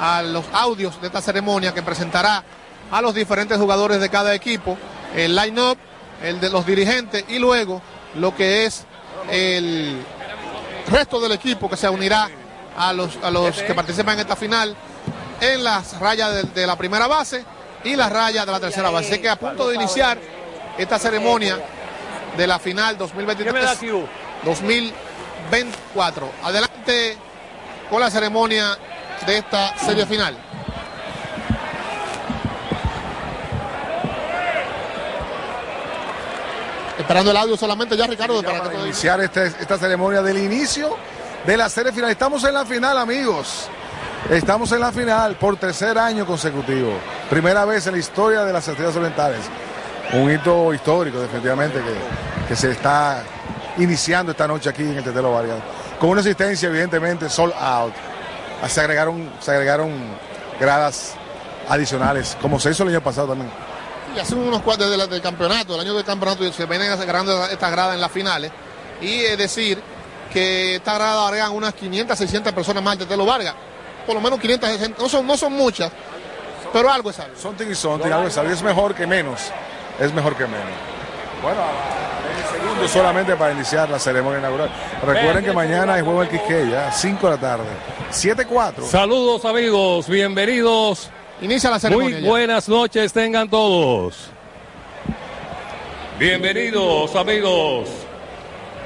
a 0.00 0.22
los 0.22 0.44
audios 0.52 1.00
de 1.00 1.08
esta 1.08 1.20
ceremonia 1.20 1.74
que 1.74 1.82
presentará 1.82 2.42
a 2.90 3.00
los 3.02 3.14
diferentes 3.14 3.58
jugadores 3.58 4.00
de 4.00 4.08
cada 4.08 4.34
equipo, 4.34 4.78
el 5.14 5.34
line-up, 5.36 5.76
el 6.22 6.40
de 6.40 6.48
los 6.50 6.64
dirigentes 6.64 7.24
y 7.28 7.38
luego 7.38 7.82
lo 8.14 8.34
que 8.34 8.64
es 8.64 8.84
el 9.30 10.02
resto 10.90 11.20
del 11.20 11.32
equipo 11.32 11.68
que 11.68 11.76
se 11.76 11.88
unirá 11.88 12.30
a 12.78 12.92
los, 12.92 13.18
a 13.22 13.30
los 13.30 13.62
que 13.62 13.74
participan 13.74 14.14
en 14.14 14.20
esta 14.20 14.36
final 14.36 14.74
en 15.40 15.64
las 15.64 15.98
rayas 15.98 16.32
de, 16.34 16.42
de 16.44 16.66
la 16.66 16.76
primera 16.76 17.06
base 17.06 17.44
y 17.86 17.96
las 17.96 18.10
rayas 18.12 18.44
de 18.46 18.52
la 18.52 18.60
tercera 18.60 18.90
base. 18.90 19.12
Así 19.12 19.20
que 19.22 19.28
a 19.28 19.36
punto 19.36 19.68
de 19.68 19.74
iniciar 19.76 20.18
esta 20.78 20.98
ceremonia 20.98 21.58
de 22.36 22.46
la 22.46 22.58
final 22.58 22.98
2023-2024. 22.98 24.92
Adelante 26.42 27.16
con 27.88 28.00
la 28.00 28.10
ceremonia 28.10 28.76
de 29.26 29.38
esta 29.38 29.76
serie 29.78 30.04
final. 30.06 30.36
Esperando 36.98 37.30
el 37.30 37.36
audio 37.36 37.56
solamente 37.56 37.96
ya, 37.96 38.06
Ricardo, 38.06 38.42
para 38.42 38.62
que 38.62 38.68
todo 38.70 38.84
iniciar 38.86 39.20
este- 39.20 39.46
esta 39.46 39.76
ceremonia 39.78 40.22
del 40.22 40.38
inicio 40.38 40.96
de 41.44 41.56
la 41.56 41.68
serie 41.68 41.92
final. 41.92 42.10
Estamos 42.10 42.42
en 42.44 42.54
la 42.54 42.64
final, 42.64 42.96
amigos. 42.96 43.68
Estamos 44.30 44.72
en 44.72 44.80
la 44.80 44.90
final 44.90 45.36
por 45.36 45.56
tercer 45.56 45.96
año 45.96 46.26
consecutivo. 46.26 46.94
Primera 47.30 47.64
vez 47.64 47.86
en 47.86 47.92
la 47.92 47.98
historia 48.00 48.44
de 48.44 48.52
las 48.52 48.66
estrellas 48.66 48.96
orientales. 48.96 49.38
Un 50.14 50.32
hito 50.32 50.74
histórico, 50.74 51.20
definitivamente, 51.20 51.80
que, 52.48 52.56
se 52.56 52.72
está 52.72 53.22
iniciando 53.78 54.32
esta 54.32 54.48
noche 54.48 54.68
aquí 54.68 54.82
en 54.82 54.96
el 54.96 55.04
Tetelo 55.04 55.32
Vargas. 55.32 55.60
Con 56.00 56.10
una 56.10 56.22
asistencia, 56.22 56.68
evidentemente, 56.68 57.30
sold 57.30 57.52
out. 57.56 57.94
Se 58.66 58.80
agregaron, 58.80 59.30
se 59.40 59.52
agregaron 59.52 59.92
gradas 60.58 61.14
adicionales, 61.68 62.36
como 62.42 62.58
se 62.58 62.72
hizo 62.72 62.82
el 62.82 62.88
año 62.88 63.02
pasado 63.02 63.28
también. 63.28 63.50
Y 64.16 64.18
hace 64.18 64.34
unos 64.34 64.60
el 64.66 65.08
del 65.08 65.22
campeonato, 65.22 65.74
el 65.76 65.82
año 65.82 65.94
del 65.94 66.04
campeonato, 66.04 66.52
se 66.52 66.66
vienen 66.66 66.90
agarrando 66.90 67.44
estas 67.46 67.70
gradas 67.70 67.94
en 67.94 68.00
las 68.00 68.10
finales. 68.10 68.50
Y 69.00 69.20
es 69.20 69.38
decir, 69.38 69.80
que 70.32 70.76
esta 70.76 70.94
grada 70.94 71.28
agregan 71.28 71.52
unas 71.52 71.74
500, 71.74 72.18
600 72.18 72.52
personas 72.52 72.82
más 72.82 72.98
de 72.98 73.06
Telo 73.06 73.24
Vargas. 73.24 73.54
Por 74.06 74.14
lo 74.14 74.20
menos 74.20 74.38
500, 74.38 74.68
600, 74.68 75.02
no 75.02 75.08
son, 75.08 75.26
no 75.26 75.36
son 75.36 75.52
muchas, 75.52 75.90
pero 76.72 76.90
algo 76.90 77.10
es 77.10 77.18
algo. 77.18 77.36
Something 77.36 77.66
is 77.66 77.78
something, 77.78 78.10
algo 78.10 78.28
es 78.28 78.38
algo. 78.38 78.52
Es 78.52 78.62
mejor 78.62 78.94
que 78.94 79.06
menos. 79.06 79.40
Es 79.98 80.12
mejor 80.12 80.36
que 80.36 80.44
menos. 80.46 80.66
Bueno, 81.42 81.60
en 82.36 82.60
segundo 82.60 82.88
solamente 82.88 83.34
para 83.36 83.52
iniciar 83.52 83.88
la 83.90 83.98
ceremonia 83.98 84.38
inaugural. 84.38 84.70
Recuerden 85.04 85.44
que 85.44 85.52
mañana 85.52 85.94
hay 85.94 86.02
juego 86.02 86.22
el 86.22 86.28
Quisqueya, 86.28 86.92
5 86.92 87.26
de 87.30 87.34
la 87.34 87.40
tarde. 87.40 87.64
7-4. 88.12 88.84
Saludos 88.84 89.44
amigos, 89.44 90.08
bienvenidos. 90.08 91.10
Inicia 91.40 91.68
la 91.70 91.76
Muy 91.76 91.80
ceremonia 91.80 92.20
ya. 92.20 92.28
buenas 92.28 92.68
noches 92.68 93.12
tengan 93.12 93.48
todos. 93.50 94.30
Bienvenidos 96.18 97.14
amigos 97.14 97.88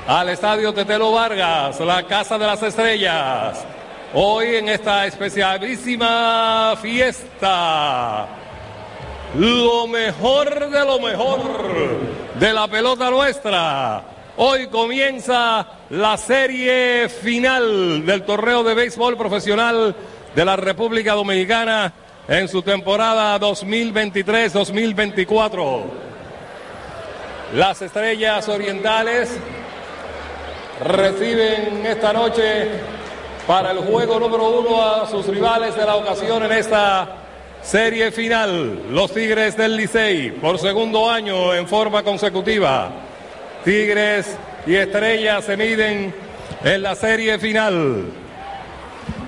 al 0.09 0.29
Estadio 0.31 0.73
Tetelo 0.75 1.13
Vargas, 1.13 1.79
la 1.81 2.03
Casa 2.07 2.37
de 2.39 2.47
las 2.47 2.63
Estrellas. 2.63 3.65
Hoy 4.13 4.57
en 4.57 4.69
esta 4.69 5.07
especialísima 5.07 6.77
fiesta. 6.83 8.27
Lo 9.39 9.87
mejor 9.87 10.69
de 10.69 10.85
lo 10.85 10.99
mejor 10.99 11.41
de 12.35 12.53
la 12.53 12.67
pelota 12.67 13.09
nuestra. 13.09 14.03
Hoy 14.37 14.67
comienza 14.67 15.65
la 15.91 16.17
serie 16.17 17.09
final 17.09 18.05
del 18.05 18.25
torneo 18.25 18.65
de 18.65 18.75
béisbol 18.75 19.17
profesional 19.17 19.95
de 20.35 20.45
la 20.45 20.57
República 20.57 21.13
Dominicana 21.13 21.93
en 22.27 22.49
su 22.49 22.63
temporada 22.63 23.39
2023-2024. 23.39 25.83
Las 27.55 27.81
estrellas 27.81 28.49
orientales 28.49 29.31
reciben 30.83 31.87
esta 31.87 32.13
noche 32.13 32.99
para 33.51 33.73
el 33.73 33.79
juego 33.79 34.21
número 34.21 34.49
uno 34.61 34.81
a 34.81 35.09
sus 35.09 35.27
rivales 35.27 35.75
de 35.75 35.85
la 35.85 35.97
ocasión 35.97 36.41
en 36.45 36.53
esta 36.53 37.17
serie 37.61 38.13
final, 38.13 38.93
los 38.93 39.13
Tigres 39.13 39.57
del 39.57 39.77
Licey, 39.77 40.31
por 40.31 40.57
segundo 40.61 41.11
año 41.11 41.53
en 41.53 41.67
forma 41.67 42.05
consecutiva. 42.05 42.93
Tigres 43.65 44.39
y 44.69 44.77
Estrellas 44.77 45.47
se 45.47 45.57
miden 45.57 46.15
en 46.63 46.81
la 46.81 46.95
serie 46.95 47.41
final. 47.41 48.05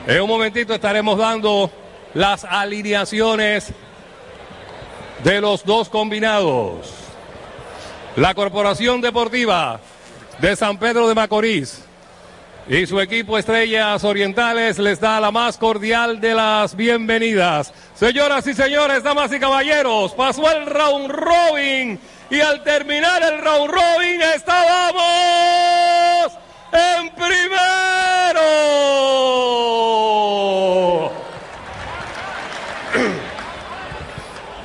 En 0.07 0.23
un 0.23 0.29
momentito 0.29 0.73
estaremos 0.73 1.19
dando 1.19 1.69
las 2.15 2.45
alineaciones 2.45 3.73
de 5.25 5.41
los 5.41 5.65
dos 5.65 5.89
combinados. 5.89 6.95
La 8.15 8.35
Corporación 8.35 9.01
Deportiva 9.01 9.81
de 10.39 10.55
San 10.55 10.79
Pedro 10.79 11.09
de 11.09 11.17
Macorís 11.17 11.87
y 12.69 12.87
su 12.87 13.01
equipo 13.01 13.37
Estrellas 13.37 14.05
Orientales 14.05 14.79
les 14.79 15.01
da 15.01 15.19
la 15.21 15.33
más 15.33 15.59
cordial 15.59 16.21
de 16.21 16.35
las 16.35 16.77
bienvenidas. 16.77 17.73
Señoras 17.95 18.47
y 18.47 18.55
señores, 18.55 19.03
damas 19.03 19.33
y 19.33 19.41
caballeros, 19.41 20.13
pasó 20.13 20.51
el 20.51 20.67
round 20.67 21.11
robin 21.11 21.99
y 22.31 22.41
al 22.41 22.63
terminar 22.63 23.23
el 23.23 23.41
round 23.43 23.71
robin 23.71 24.23
estábamos 24.35 25.03
en 26.73 27.11
primero. 27.11 28.43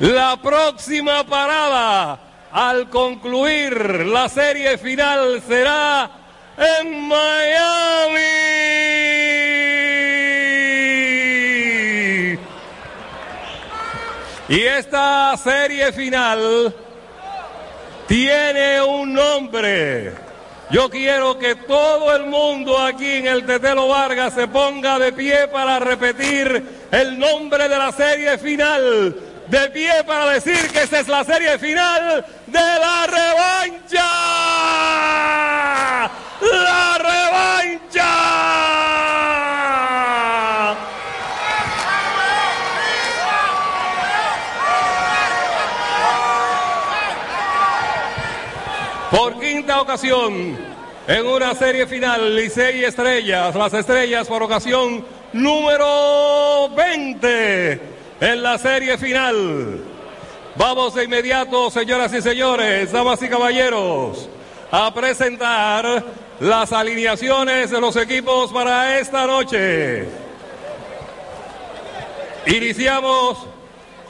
La 0.00 0.36
próxima 0.40 1.24
parada 1.24 2.20
al 2.52 2.88
concluir 2.88 4.06
la 4.06 4.28
serie 4.28 4.78
final 4.78 5.42
será 5.46 6.27
en 6.58 7.08
Miami. 7.08 8.18
Y 14.48 14.62
esta 14.62 15.36
serie 15.36 15.92
final 15.92 16.74
tiene 18.06 18.80
un 18.80 19.12
nombre. 19.12 20.14
Yo 20.70 20.90
quiero 20.90 21.38
que 21.38 21.54
todo 21.54 22.14
el 22.14 22.26
mundo 22.26 22.78
aquí 22.78 23.10
en 23.10 23.26
el 23.26 23.46
Tetelo 23.46 23.88
Vargas 23.88 24.34
se 24.34 24.48
ponga 24.48 24.98
de 24.98 25.12
pie 25.12 25.48
para 25.48 25.78
repetir 25.78 26.88
el 26.90 27.18
nombre 27.18 27.68
de 27.68 27.78
la 27.78 27.92
serie 27.92 28.36
final. 28.38 29.27
De 29.50 29.70
pie 29.70 30.04
para 30.06 30.30
decir 30.32 30.68
que 30.70 30.82
esta 30.82 31.00
es 31.00 31.08
la 31.08 31.24
serie 31.24 31.58
final 31.58 32.22
de 32.46 32.58
la 32.58 33.06
revancha. 33.06 34.04
La 36.42 36.98
revancha. 36.98 38.04
Por 49.10 49.40
quinta 49.40 49.80
ocasión, 49.80 50.58
en 51.06 51.26
una 51.26 51.54
serie 51.54 51.86
final, 51.86 52.36
Licey 52.36 52.84
Estrellas, 52.84 53.54
las 53.54 53.72
Estrellas 53.72 54.28
por 54.28 54.42
ocasión 54.42 55.02
número 55.32 56.68
20 56.76 57.97
en 58.20 58.42
la 58.42 58.58
serie 58.58 58.98
final. 58.98 59.80
Vamos 60.56 60.94
de 60.94 61.04
inmediato, 61.04 61.70
señoras 61.70 62.12
y 62.12 62.20
señores, 62.20 62.90
damas 62.90 63.22
y 63.22 63.28
caballeros, 63.28 64.28
a 64.70 64.92
presentar 64.92 66.04
las 66.40 66.72
alineaciones 66.72 67.70
de 67.70 67.80
los 67.80 67.96
equipos 67.96 68.52
para 68.52 68.98
esta 68.98 69.26
noche. 69.26 70.08
Iniciamos 72.46 73.46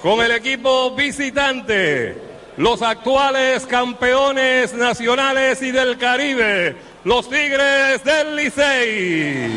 con 0.02 0.20
el 0.20 0.30
equipo 0.32 0.92
visitante 0.92 2.28
los 2.56 2.82
actuales 2.82 3.66
campeones 3.66 4.74
nacionales 4.74 5.62
y 5.62 5.70
del 5.70 5.96
Caribe, 5.96 6.76
los 7.04 7.28
Tigres 7.28 8.02
del 8.02 8.36
Licey. 8.36 9.50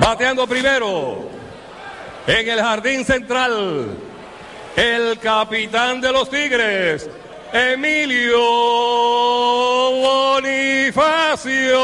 Bateando 0.00 0.46
primero 0.46 1.28
en 2.26 2.48
el 2.48 2.58
jardín 2.60 3.04
central, 3.04 3.88
el 4.74 5.18
capitán 5.18 6.00
de 6.00 6.10
los 6.10 6.30
Tigres, 6.30 7.10
Emilio 7.52 8.40
Bonifacio. 10.40 11.78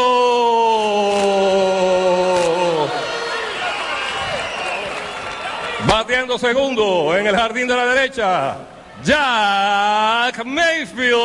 Bateando 5.87 6.39
segundo 6.39 7.15
en 7.17 7.27
el 7.27 7.37
jardín 7.37 7.69
de 7.69 7.77
la 7.77 7.87
derecha, 7.87 8.57
Jack 9.05 10.43
Mayfield. 10.45 11.17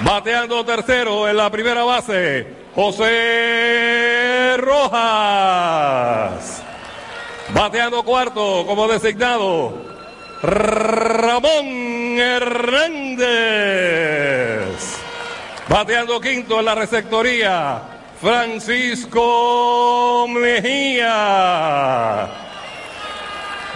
Bateando 0.00 0.64
tercero 0.64 1.28
en 1.28 1.36
la 1.36 1.50
primera 1.50 1.82
base, 1.82 2.59
José 2.74 4.56
Rojas. 4.58 6.62
Bateando 7.52 8.04
cuarto 8.04 8.64
como 8.66 8.86
designado, 8.86 9.74
Ramón 10.42 12.18
Hernández. 12.18 13.26
Bateando 15.68 16.20
quinto 16.20 16.60
en 16.60 16.64
la 16.64 16.74
receptoría, 16.74 17.82
Francisco 18.20 20.26
Mejía. 20.28 22.28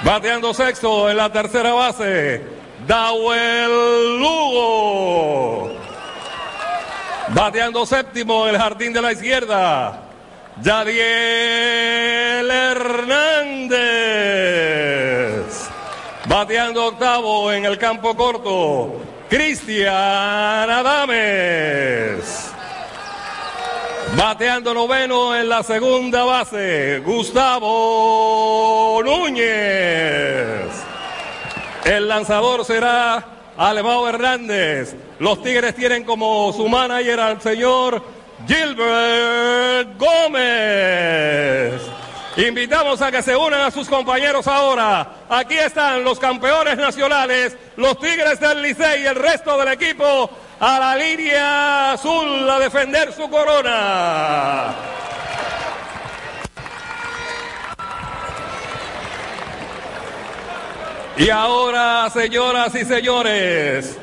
Bateando 0.04 0.54
sexto 0.54 1.10
en 1.10 1.16
la 1.16 1.32
tercera 1.32 1.72
base, 1.72 2.42
Dawel 2.86 4.20
Lugo. 4.20 5.83
Bateando 7.34 7.84
séptimo 7.84 8.46
en 8.46 8.54
el 8.54 8.60
jardín 8.60 8.92
de 8.92 9.02
la 9.02 9.10
izquierda, 9.10 10.02
Yadiel 10.62 12.48
Hernández. 12.48 13.74
Bateando 16.26 16.86
octavo 16.86 17.50
en 17.50 17.64
el 17.64 17.76
campo 17.76 18.14
corto, 18.14 19.00
Cristian 19.28 19.90
Adames. 20.70 22.52
Bateando 24.16 24.72
noveno 24.72 25.34
en 25.34 25.48
la 25.48 25.64
segunda 25.64 26.22
base, 26.22 27.00
Gustavo 27.04 29.02
Núñez. 29.04 30.70
El 31.84 32.06
lanzador 32.06 32.64
será 32.64 33.26
Alemão 33.56 34.06
Hernández. 34.06 34.94
Los 35.18 35.42
Tigres 35.42 35.74
tienen 35.74 36.04
como 36.04 36.52
su 36.52 36.68
manager 36.68 37.20
al 37.20 37.40
señor 37.40 38.02
Gilbert 38.46 39.96
Gómez. 39.98 41.80
Invitamos 42.36 43.00
a 43.00 43.12
que 43.12 43.22
se 43.22 43.36
unan 43.36 43.60
a 43.60 43.70
sus 43.70 43.88
compañeros 43.88 44.48
ahora. 44.48 45.18
Aquí 45.28 45.54
están 45.54 46.02
los 46.02 46.18
campeones 46.18 46.76
nacionales, 46.76 47.56
los 47.76 47.96
Tigres 48.00 48.40
del 48.40 48.60
Licey 48.60 49.02
y 49.02 49.06
el 49.06 49.14
resto 49.14 49.56
del 49.56 49.68
equipo 49.68 50.28
a 50.58 50.78
la 50.80 50.96
línea 50.96 51.92
azul 51.92 52.50
a 52.50 52.58
defender 52.58 53.12
su 53.12 53.30
corona. 53.30 54.74
Y 61.16 61.30
ahora, 61.30 62.10
señoras 62.10 62.74
y 62.74 62.84
señores, 62.84 63.96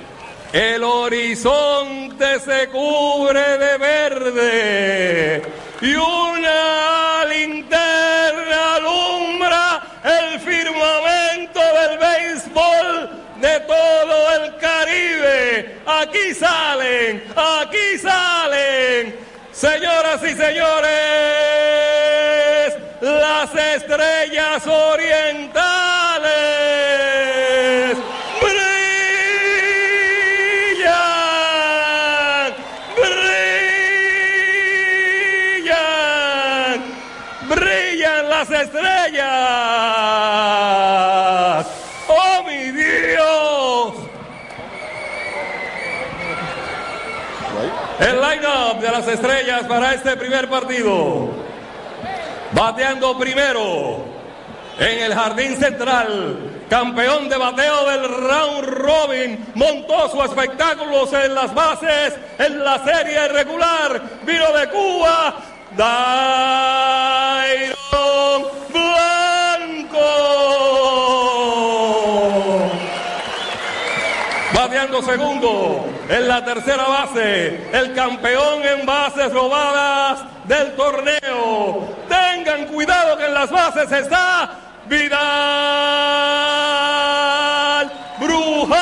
el 0.54 0.82
horizonte 0.82 2.40
se 2.40 2.70
cubre 2.70 3.58
de 3.58 3.78
verde 3.78 5.42
y 5.82 5.94
una 5.94 7.26
linterna 7.26 8.76
alumbra 8.76 9.82
el 10.06 10.40
firmamento 10.40 11.60
del 11.60 11.98
béisbol 11.98 13.10
de 13.42 13.60
todo 13.60 14.36
el 14.36 14.56
Caribe. 14.56 15.80
Aquí 15.86 16.34
salen, 16.34 17.26
aquí 17.36 17.98
salen, 18.02 19.16
señoras 19.52 20.24
y 20.24 20.34
señores, 20.34 20.92
las 23.02 23.54
estrellas 23.54 24.66
orientales. 24.66 25.01
De 48.82 48.92
las 48.92 49.08
estrellas 49.08 49.64
para 49.68 49.94
este 49.94 50.18
primer 50.18 50.50
partido. 50.50 51.30
Bateando 52.52 53.18
primero 53.18 54.04
en 54.80 55.00
el 55.04 55.14
jardín 55.14 55.56
central, 55.56 56.66
campeón 56.68 57.30
de 57.30 57.38
bateo 57.38 57.86
del 57.88 58.04
round 58.04 58.66
robin, 58.66 59.46
montó 59.54 60.10
su 60.10 60.24
espectáculo 60.24 61.08
en 61.24 61.36
las 61.36 61.54
bases 61.54 62.16
en 62.40 62.64
la 62.64 62.84
serie 62.84 63.28
regular, 63.28 64.02
vino 64.24 64.52
de 64.52 64.68
Cuba, 64.70 65.36
Dairon 65.78 67.22
Blanco. 68.74 70.00
Bateando 74.54 75.04
segundo 75.04 75.91
en 76.12 76.28
la 76.28 76.44
tercera 76.44 76.84
base, 76.84 77.70
el 77.72 77.94
campeón 77.94 78.64
en 78.66 78.86
bases 78.86 79.32
robadas 79.32 80.20
del 80.44 80.76
torneo. 80.76 81.88
Tengan 82.10 82.66
cuidado 82.66 83.18
que 83.18 83.28
en 83.28 83.34
las 83.34 83.50
bases 83.50 83.90
está 83.90 84.52
Vidal 84.88 85.10
Bruján. 88.20 88.82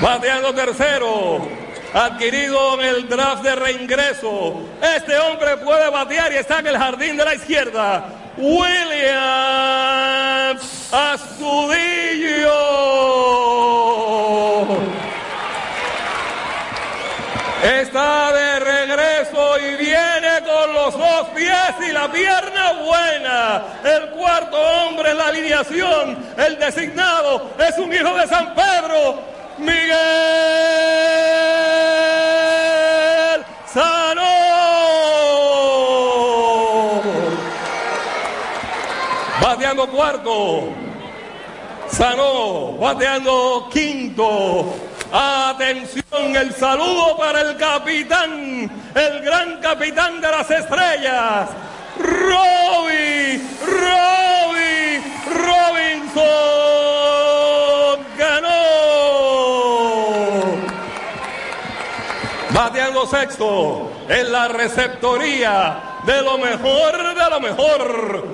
Bateando 0.00 0.54
tercero, 0.54 1.48
adquirido 1.92 2.80
en 2.80 2.86
el 2.86 3.08
draft 3.08 3.42
de 3.42 3.56
reingreso. 3.56 4.62
Este 4.80 5.18
hombre 5.18 5.56
puede 5.56 5.90
batear 5.90 6.32
y 6.32 6.36
está 6.36 6.60
en 6.60 6.68
el 6.68 6.78
jardín 6.78 7.16
de 7.16 7.24
la 7.24 7.34
izquierda. 7.34 8.04
William 8.36 9.58
Astudillo. 10.90 12.48
Está 17.62 18.32
de 18.32 18.60
regreso 18.60 19.58
y 19.58 19.76
viene 19.76 20.42
con 20.46 20.72
los 20.72 20.96
dos 20.96 21.28
pies 21.34 21.74
y 21.86 21.92
la 21.92 22.10
pierna 22.10 22.72
buena. 22.84 23.62
El 23.84 24.08
cuarto 24.10 24.56
hombre 24.56 25.10
en 25.10 25.18
la 25.18 25.26
alineación, 25.26 26.24
el 26.38 26.58
designado, 26.58 27.50
es 27.58 27.76
un 27.76 27.92
hijo 27.92 28.14
de 28.14 28.26
San 28.26 28.54
Pedro, 28.54 29.20
Miguel 29.58 29.88
Sano. 33.66 34.48
Bateando 39.58 39.88
cuarto. 39.88 40.68
Sanó, 41.90 42.74
bateando 42.78 43.68
quinto. 43.72 44.72
Atención, 45.12 46.36
el 46.36 46.54
saludo 46.54 47.16
para 47.16 47.40
el 47.40 47.56
capitán, 47.56 48.70
el 48.94 49.20
gran 49.20 49.60
capitán 49.60 50.20
de 50.20 50.30
las 50.30 50.48
estrellas, 50.48 51.48
Robbie, 51.98 53.40
Robbie, 53.66 55.02
Robinson 55.34 56.24
ganó. 58.16 58.52
Bateando 62.50 63.06
sexto 63.08 63.90
en 64.08 64.30
la 64.30 64.46
receptoría 64.46 65.82
de 66.06 66.22
lo 66.22 66.38
mejor 66.38 67.08
de 67.14 67.30
lo 67.30 67.40
mejor, 67.40 68.24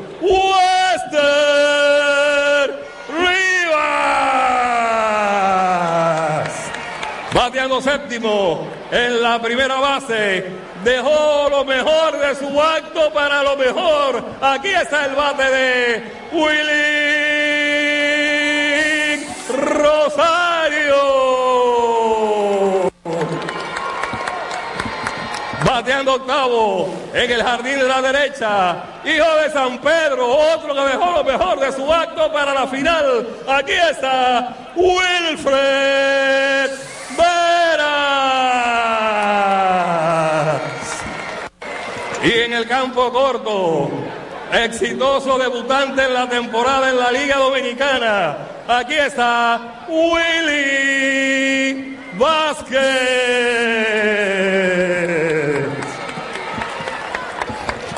Wester 0.95 2.71
Rivas. 3.09 3.75
Bateando 7.33 7.81
séptimo 7.81 8.69
en 8.91 9.23
la 9.23 9.41
primera 9.41 9.81
base. 9.81 10.47
Dejó 10.85 11.49
lo 11.51 11.65
mejor 11.65 12.19
de 12.19 12.35
su 12.37 12.61
acto 12.61 13.11
para 13.13 13.43
lo 13.43 13.57
mejor. 13.57 14.23
Aquí 14.41 14.69
está 14.69 15.07
el 15.07 15.15
bate 15.15 15.51
de 15.51 16.03
Willy 16.33 16.85
Rosario. 19.49 20.44
Bateando 25.75 26.15
octavo 26.15 26.89
en 27.13 27.29
el 27.33 27.43
jardín 27.43 27.81
de 27.81 27.89
la 27.89 28.01
derecha. 28.01 28.77
Hijo 29.05 29.35
de 29.43 29.51
San 29.51 29.79
Pedro, 29.79 30.29
otro 30.29 30.73
que 30.73 30.81
dejó 30.83 31.11
lo 31.11 31.25
mejor 31.25 31.59
de 31.59 31.73
su 31.73 31.93
acto 31.93 32.33
para 32.33 32.55
la 32.55 32.69
final. 32.69 33.27
Aquí 33.49 33.73
está 33.73 34.55
Wilfred 34.77 36.71
Veras. 37.19 37.91
Y 42.23 42.31
en 42.31 42.53
el 42.53 42.69
campo 42.69 43.11
corto, 43.13 43.91
exitoso 44.53 45.37
debutante 45.39 46.05
en 46.05 46.15
la 46.15 46.29
temporada 46.29 46.89
en 46.89 47.01
la 47.01 47.11
Liga 47.11 47.39
Dominicana. 47.39 48.37
Aquí 48.69 48.95
está 48.95 49.87
Willy 49.89 51.25
Vázquez. 52.19 52.81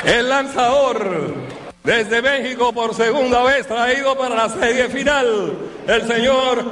El 0.05 0.29
lanzador 0.29 1.33
desde 1.83 2.21
México 2.21 2.71
por 2.73 2.93
segunda 2.95 3.43
vez 3.43 3.67
traído 3.67 4.17
para 4.17 4.35
la 4.35 4.47
serie 4.49 4.87
final, 4.89 5.53
el 5.87 6.07
señor 6.07 6.71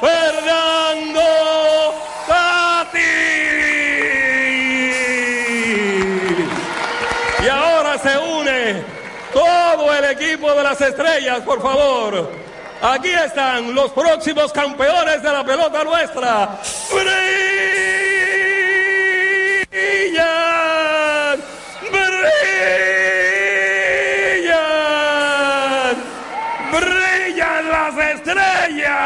Fernando 0.00 1.20
Tati. 2.26 2.98
Y 7.44 7.48
ahora 7.48 7.98
se 7.98 8.18
une 8.18 8.84
todo 9.32 9.94
el 9.94 10.04
equipo 10.04 10.52
de 10.54 10.62
las 10.62 10.80
estrellas, 10.80 11.40
por 11.40 11.60
favor. 11.60 12.30
Aquí 12.82 13.10
están 13.10 13.74
los 13.74 13.90
próximos 13.92 14.52
campeones 14.52 15.22
de 15.22 15.30
la 15.30 15.44
pelota 15.44 15.84
nuestra. 15.84 16.58
Brillan, 19.80 21.40
brillan, 21.90 22.36
brillan 26.72 27.64
las 27.70 27.96
estrellas. 28.14 28.98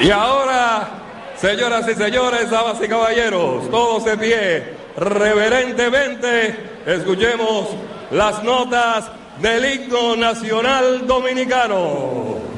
Y 0.00 0.10
ahora, 0.10 0.88
señoras 1.36 1.88
y 1.88 1.94
señores, 1.94 2.50
damas 2.50 2.78
y 2.82 2.88
caballeros, 2.88 3.70
todos 3.70 4.04
de 4.04 4.18
pie, 4.18 4.74
reverentemente, 4.96 6.70
escuchemos 6.84 7.68
las 8.10 8.42
notas 8.42 9.10
del 9.42 9.64
himno 9.64 10.14
nacional 10.14 11.04
dominicano. 11.04 12.51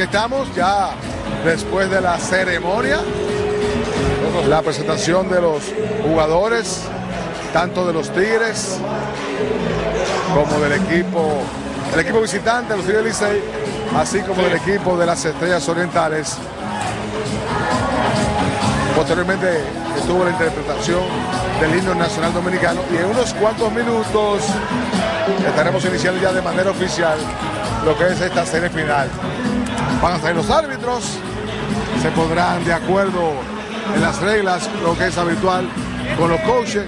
Aquí 0.00 0.16
estamos 0.16 0.48
ya 0.54 0.92
después 1.44 1.90
de 1.90 2.00
la 2.00 2.16
ceremonia, 2.16 3.00
la 4.48 4.62
presentación 4.62 5.28
de 5.28 5.42
los 5.42 5.62
jugadores, 6.02 6.84
tanto 7.52 7.86
de 7.86 7.92
los 7.92 8.08
Tigres 8.10 8.78
como 10.32 10.58
del 10.60 10.72
equipo, 10.80 11.42
el 11.92 12.00
equipo 12.00 12.22
visitante, 12.22 12.74
los 12.74 12.86
Tigres 12.86 13.04
Licey, 13.04 13.42
así 13.94 14.20
como 14.20 14.42
del 14.42 14.54
equipo 14.54 14.96
de 14.96 15.04
las 15.04 15.22
Estrellas 15.22 15.68
Orientales. 15.68 16.36
Posteriormente 18.96 19.60
estuvo 19.98 20.24
la 20.24 20.30
interpretación 20.30 21.02
del 21.60 21.78
himno 21.78 21.94
nacional 21.94 22.32
dominicano 22.32 22.80
y 22.90 22.96
en 22.96 23.04
unos 23.04 23.34
cuantos 23.34 23.70
minutos 23.70 24.44
estaremos 25.46 25.84
iniciando 25.84 26.22
ya 26.22 26.32
de 26.32 26.40
manera 26.40 26.70
oficial 26.70 27.18
lo 27.84 27.98
que 27.98 28.06
es 28.06 28.20
esta 28.20 28.46
serie 28.46 28.70
final. 28.70 29.08
Van 30.02 30.14
a 30.14 30.18
salir 30.18 30.36
los 30.36 30.50
árbitros, 30.50 31.04
se 32.00 32.10
pondrán 32.12 32.64
de 32.64 32.72
acuerdo 32.72 33.32
en 33.94 34.00
las 34.00 34.18
reglas, 34.20 34.68
lo 34.82 34.96
que 34.96 35.08
es 35.08 35.18
habitual 35.18 35.68
con 36.18 36.30
los 36.30 36.40
coaches. 36.40 36.84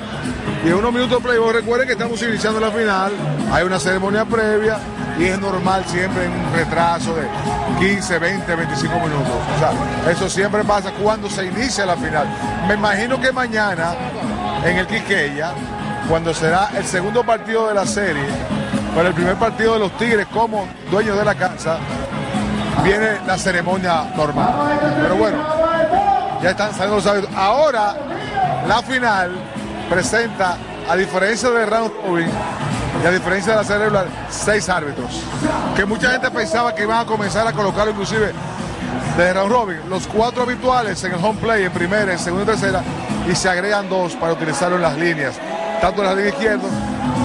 Y 0.65 0.69
en 0.69 0.75
unos 0.75 0.93
minutos 0.93 1.23
Playboy, 1.23 1.53
recuerden 1.53 1.87
que 1.87 1.93
estamos 1.93 2.23
iniciando 2.23 2.59
la 2.59 2.71
final, 2.71 3.13
hay 3.53 3.65
una 3.65 3.79
ceremonia 3.79 4.25
previa 4.25 4.79
y 5.19 5.25
es 5.25 5.39
normal 5.39 5.85
siempre 5.87 6.25
en 6.25 6.33
un 6.33 6.53
retraso 6.55 7.15
de 7.15 7.27
15, 7.81 8.19
20, 8.19 8.57
25 8.57 8.95
minutos. 8.95 9.33
O 9.57 9.59
sea, 9.59 10.11
eso 10.11 10.29
siempre 10.31 10.65
pasa 10.65 10.91
cuando 10.93 11.29
se 11.29 11.45
inicia 11.45 11.85
la 11.85 11.97
final. 11.97 12.27
Me 12.67 12.75
imagino 12.75 13.21
que 13.21 13.31
mañana 13.31 13.95
en 14.65 14.79
el 14.79 14.87
Quiqueya, 14.87 15.53
cuando 16.09 16.33
será 16.33 16.71
el 16.77 16.85
segundo 16.87 17.25
partido 17.25 17.69
de 17.69 17.75
la 17.75 17.85
serie, 17.85 18.25
para 18.95 19.09
el 19.09 19.15
primer 19.15 19.37
partido 19.37 19.75
de 19.75 19.81
los 19.81 19.97
Tigres 19.99 20.27
como 20.33 20.67
dueños 20.91 21.17
de 21.17 21.25
la 21.25 21.35
casa, 21.35 21.79
viene 22.83 23.21
la 23.27 23.39
ceremonia 23.39 24.05
normal. 24.17 24.81
Pero 25.03 25.17
bueno, 25.17 25.39
ya 26.43 26.51
están 26.51 26.73
saliendo 26.73 26.97
los 26.97 27.07
árbitros. 27.07 27.35
Ahora, 27.37 27.95
la 28.67 28.83
final 28.83 29.33
presenta, 29.89 30.57
a 30.89 30.97
diferencia 30.97 31.51
de 31.51 31.67
round 31.67 31.93
robin 32.05 32.31
y 33.03 33.07
a 33.07 33.11
diferencia 33.11 33.57
de 33.57 33.63
la 33.63 33.79
regular, 33.79 34.07
seis 34.31 34.69
árbitros. 34.69 35.23
Que 35.77 35.85
mucha 35.85 36.11
gente 36.11 36.31
pensaba 36.31 36.75
que 36.75 36.83
iban 36.83 37.01
a 37.01 37.07
comenzar 37.07 37.47
a 37.47 37.53
colocar 37.53 37.89
inclusive 37.89 38.33
de 39.17 39.33
round 39.35 39.53
robin, 39.53 39.79
los 39.89 40.07
cuatro 40.07 40.43
habituales 40.43 41.03
en 41.05 41.13
el 41.13 41.25
home 41.25 41.39
play, 41.41 41.65
en 41.65 41.73
primera, 41.73 42.13
en 42.13 42.19
segunda 42.19 42.45
y 42.45 42.47
tercera, 42.47 42.83
y 43.31 43.35
se 43.35 43.49
agregan 43.49 43.89
dos 43.89 44.15
para 44.15 44.33
utilizarlo 44.33 44.77
en 44.77 44.83
las 44.83 44.97
líneas, 44.97 45.35
tanto 45.81 46.03
en 46.03 46.09
la 46.09 46.15
línea 46.15 46.31
izquierda 46.31 46.69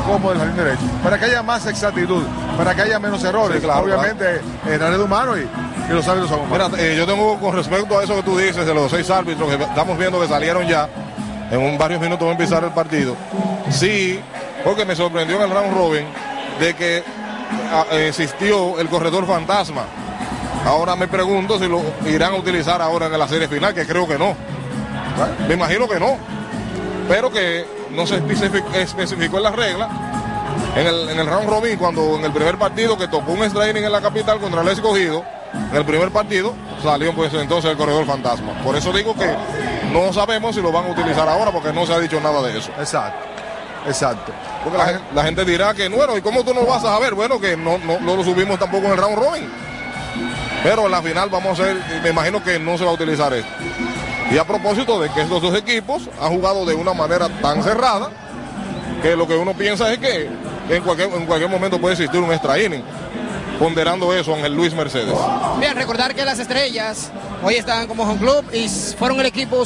como 0.05 0.32
en 0.32 0.38
la 0.38 0.45
línea 0.45 0.63
derecha, 0.63 0.84
para 1.03 1.17
que 1.17 1.25
haya 1.25 1.43
más 1.43 1.65
exactitud, 1.65 2.23
para 2.57 2.73
que 2.73 2.82
haya 2.84 2.99
menos 2.99 3.23
errores. 3.23 3.57
Sí, 3.57 3.63
claro, 3.63 3.84
Obviamente, 3.84 4.41
en 4.65 4.80
la 4.80 4.89
red 4.89 5.01
humano 5.01 5.38
y, 5.38 5.41
y 5.41 5.93
los 5.93 6.07
árbitros 6.07 6.30
son 6.30 6.41
humanos. 6.41 6.71
Mira, 6.71 6.84
eh, 6.84 6.95
yo 6.95 7.05
tengo 7.05 7.38
con 7.39 7.55
respecto 7.55 7.99
a 7.99 8.03
eso 8.03 8.15
que 8.15 8.23
tú 8.23 8.38
dices 8.38 8.65
de 8.65 8.73
los 8.73 8.89
seis 8.89 9.09
árbitros 9.09 9.49
que 9.55 9.63
estamos 9.63 9.97
viendo 9.97 10.19
que 10.19 10.28
salieron 10.28 10.65
ya, 10.67 10.88
en 11.51 11.61
un 11.61 11.78
varios 11.78 12.01
minutos 12.01 12.25
va 12.25 12.32
a 12.32 12.34
empezar 12.34 12.63
el 12.63 12.71
partido. 12.71 13.15
Sí, 13.69 14.19
porque 14.63 14.86
me 14.86 14.95
sorprendió 14.95 15.38
en 15.38 15.43
el 15.43 15.49
round 15.49 15.78
robin 15.78 16.05
de 16.59 16.73
que 16.73 17.03
ah, 17.71 17.86
existió 17.91 18.80
el 18.80 18.88
corredor 18.88 19.25
fantasma. 19.25 19.84
Ahora 20.65 20.95
me 20.95 21.07
pregunto 21.07 21.59
si 21.59 21.67
lo 21.67 21.82
irán 22.05 22.34
a 22.34 22.36
utilizar 22.38 22.82
ahora 22.82 23.05
en 23.05 23.17
la 23.17 23.28
serie 23.28 23.47
final, 23.47 23.73
que 23.73 23.86
creo 23.86 24.07
que 24.07 24.17
no. 24.17 24.36
Me 25.47 25.53
imagino 25.53 25.88
que 25.88 25.99
no. 25.99 26.17
Pero 27.07 27.32
que 27.32 27.65
no 27.92 28.06
se 28.08 28.22
especific- 28.22 28.74
especificó 28.76 29.38
en 29.38 29.44
las 29.44 29.56
reglas. 29.56 29.90
En 30.76 30.86
el, 30.86 31.10
en 31.10 31.20
el 31.20 31.26
round 31.28 31.50
robin, 31.50 31.78
cuando 31.78 32.18
en 32.18 32.26
el 32.26 32.32
primer 32.32 32.58
partido 32.58 32.98
que 32.98 33.08
tocó 33.08 33.32
un 33.32 33.44
extra 33.44 33.68
inning 33.70 33.84
en 33.86 33.92
la 33.92 34.02
capital 34.02 34.40
contra 34.40 34.62
el 34.62 34.68
escogido, 34.68 35.24
en 35.72 35.76
el 35.76 35.86
primer 35.86 36.12
partido 36.12 36.54
salió 36.84 37.14
pues 37.14 37.34
entonces 37.34 37.72
el 37.72 37.78
corredor 37.78 38.06
fantasma. 38.06 38.54
Por 38.64 38.76
eso 38.76 38.92
digo 38.94 39.16
que 39.16 39.28
no 39.92 40.14
sabemos 40.14 40.56
si 40.56 40.62
lo 40.62 40.72
van 40.72 40.86
a 40.86 40.90
utilizar 40.90 41.28
ahora 41.28 41.52
porque 41.52 41.74
no 41.74 41.86
se 41.88 41.94
ha 41.94 42.00
dicho 42.00 42.20
nada 42.22 42.42
de 42.44 42.60
eso. 42.60 42.70
Exacto, 42.78 43.26
exacto. 43.88 44.32
Porque 44.64 44.78
la, 44.78 45.02
la 45.16 45.24
gente 45.24 45.46
dirá 45.46 45.74
que, 45.74 45.90
bueno, 45.90 46.16
¿y 46.18 46.22
cómo 46.22 46.44
tú 46.44 46.54
no 46.54 46.64
vas 46.66 46.84
a 46.84 46.94
saber? 46.94 47.16
Bueno, 47.16 47.40
que 47.40 47.58
no, 47.58 47.78
no, 47.80 48.00
no 48.00 48.16
lo 48.16 48.24
subimos 48.24 48.60
tampoco 48.60 48.86
en 48.86 48.92
el 48.92 48.98
round 48.98 49.18
robin. 49.18 49.50
Pero 50.64 50.86
en 50.86 50.92
la 50.92 51.02
final 51.02 51.30
vamos 51.30 51.60
a 51.60 51.64
hacer, 51.64 51.78
me 52.04 52.10
imagino 52.10 52.44
que 52.44 52.60
no 52.60 52.78
se 52.78 52.84
va 52.84 52.92
a 52.92 52.94
utilizar 52.94 53.34
esto. 53.34 53.50
Y 54.32 54.38
a 54.38 54.43
propósito 54.45 54.99
de 54.99 55.09
que 55.09 55.21
estos 55.21 55.41
dos 55.41 55.55
equipos 55.55 56.09
han 56.21 56.30
jugado 56.34 56.65
de 56.65 56.75
una 56.75 56.93
manera 56.93 57.30
tan 57.41 57.63
cerrada 57.63 58.09
que 59.01 59.15
lo 59.15 59.28
que 59.28 59.36
uno 59.36 59.53
piensa 59.53 59.91
es 59.91 59.99
que 59.99 60.30
en 60.69 60.84
cualquier, 60.84 61.09
en 61.13 61.25
cualquier 61.25 61.49
momento 61.49 61.80
puede 61.80 61.93
existir 61.93 62.19
un 62.19 62.32
extra 62.32 62.59
inning. 62.59 62.84
Ponderando 63.59 64.13
eso 64.13 64.36
Ángel 64.36 64.53
Luis 64.53 64.73
Mercedes. 64.73 65.15
Bien, 65.59 65.75
recordar 65.75 66.13
que 66.13 66.23
las 66.25 66.38
estrellas 66.39 67.11
hoy 67.41 67.55
están 67.55 67.88
como 67.88 68.03
home 68.03 68.19
club 68.19 68.45
y 68.53 68.67
fueron 68.67 69.19
el 69.19 69.25
equipo 69.25 69.63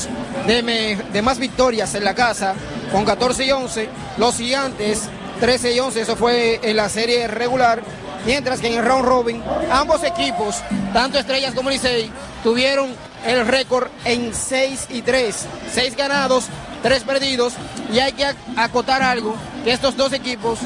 de, 0.48 0.98
de 1.12 1.22
más 1.22 1.40
victorias 1.40 1.94
en 1.96 2.06
la 2.06 2.14
casa 2.14 2.54
con 2.92 3.04
14 3.04 3.46
y 3.46 3.52
11. 3.52 3.90
Los 4.18 4.38
gigantes 4.38 5.10
13 5.42 5.74
y 5.74 5.80
11, 5.80 6.02
eso 6.02 6.16
fue 6.16 6.60
en 6.62 6.78
la 6.78 6.88
serie 6.88 7.28
regular. 7.28 7.82
Mientras 8.26 8.60
que 8.60 8.68
en 8.68 8.80
el 8.80 8.86
round 8.86 9.06
robin, 9.06 9.42
ambos 9.72 10.04
equipos, 10.04 10.62
tanto 10.94 11.18
estrellas 11.18 11.54
como 11.56 11.70
Licey, 11.70 12.12
tuvieron 12.44 12.94
el 13.26 13.46
récord 13.48 13.88
en 14.06 14.34
6 14.34 14.88
y 14.90 15.02
3. 15.02 15.46
6 15.74 15.96
ganados, 15.96 16.46
3 16.84 17.04
perdidos. 17.04 17.54
Y 17.92 18.00
hay 18.00 18.12
que 18.14 18.26
ac- 18.26 18.36
acotar 18.58 19.02
algo, 19.02 19.36
que 19.64 19.72
estos 19.72 19.98
dos 19.98 20.14
equipos 20.14 20.60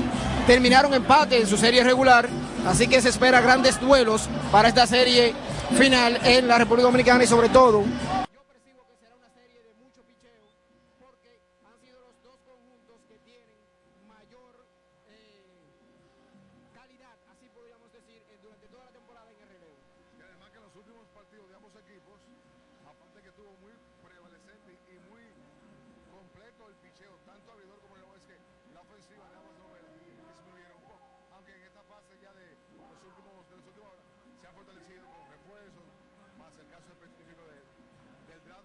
terminaron 0.47 0.93
empate 0.93 1.39
en 1.39 1.47
su 1.47 1.57
serie 1.57 1.83
regular. 1.83 2.27
Así 2.67 2.87
que 2.87 3.01
se 3.01 3.09
espera 3.09 3.41
grandes 3.41 3.79
duelos 3.79 4.23
para 4.51 4.67
esta 4.69 4.85
serie 4.87 5.33
final 5.77 6.19
en 6.23 6.47
la 6.47 6.57
República 6.57 6.85
Dominicana 6.87 7.23
y 7.23 7.27
sobre 7.27 7.49
todo 7.49 7.83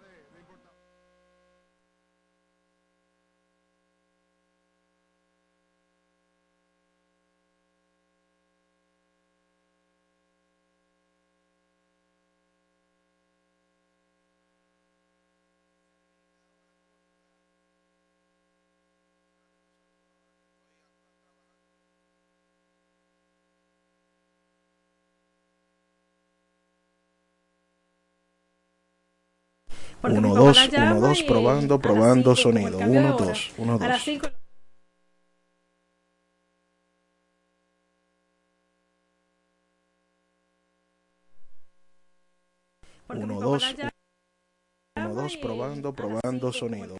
del 0.00 0.29
Porque 30.00 30.18
Uno, 30.18 30.28
mi 30.28 30.34
papá 30.34 30.44
dos, 30.46 30.56
la 30.56 30.66
llama 30.66 30.90
uno, 30.96 31.08
dos, 31.08 31.20
y 31.20 31.22
probando, 31.24 31.74
a 31.74 31.78
las 31.78 31.82
probando 31.82 32.36
cinco, 32.36 32.42
sonido. 32.42 32.78
Uno, 32.78 33.12
dos, 33.16 33.50
uno, 33.58 33.74
A 33.74 33.78
las 33.78 33.88
dos. 33.98 34.02
cinco- 34.04 34.28
Porque 43.06 43.24
mi 43.26 43.32
Uno, 43.34 43.34
papá 43.40 43.46
dos, 43.50 43.62
la 43.62 43.72
llama 43.72 43.90
uno, 44.96 45.14
dos, 45.22 45.36
probando, 45.36 45.92
probando 45.92 46.52
sonido. 46.52 46.96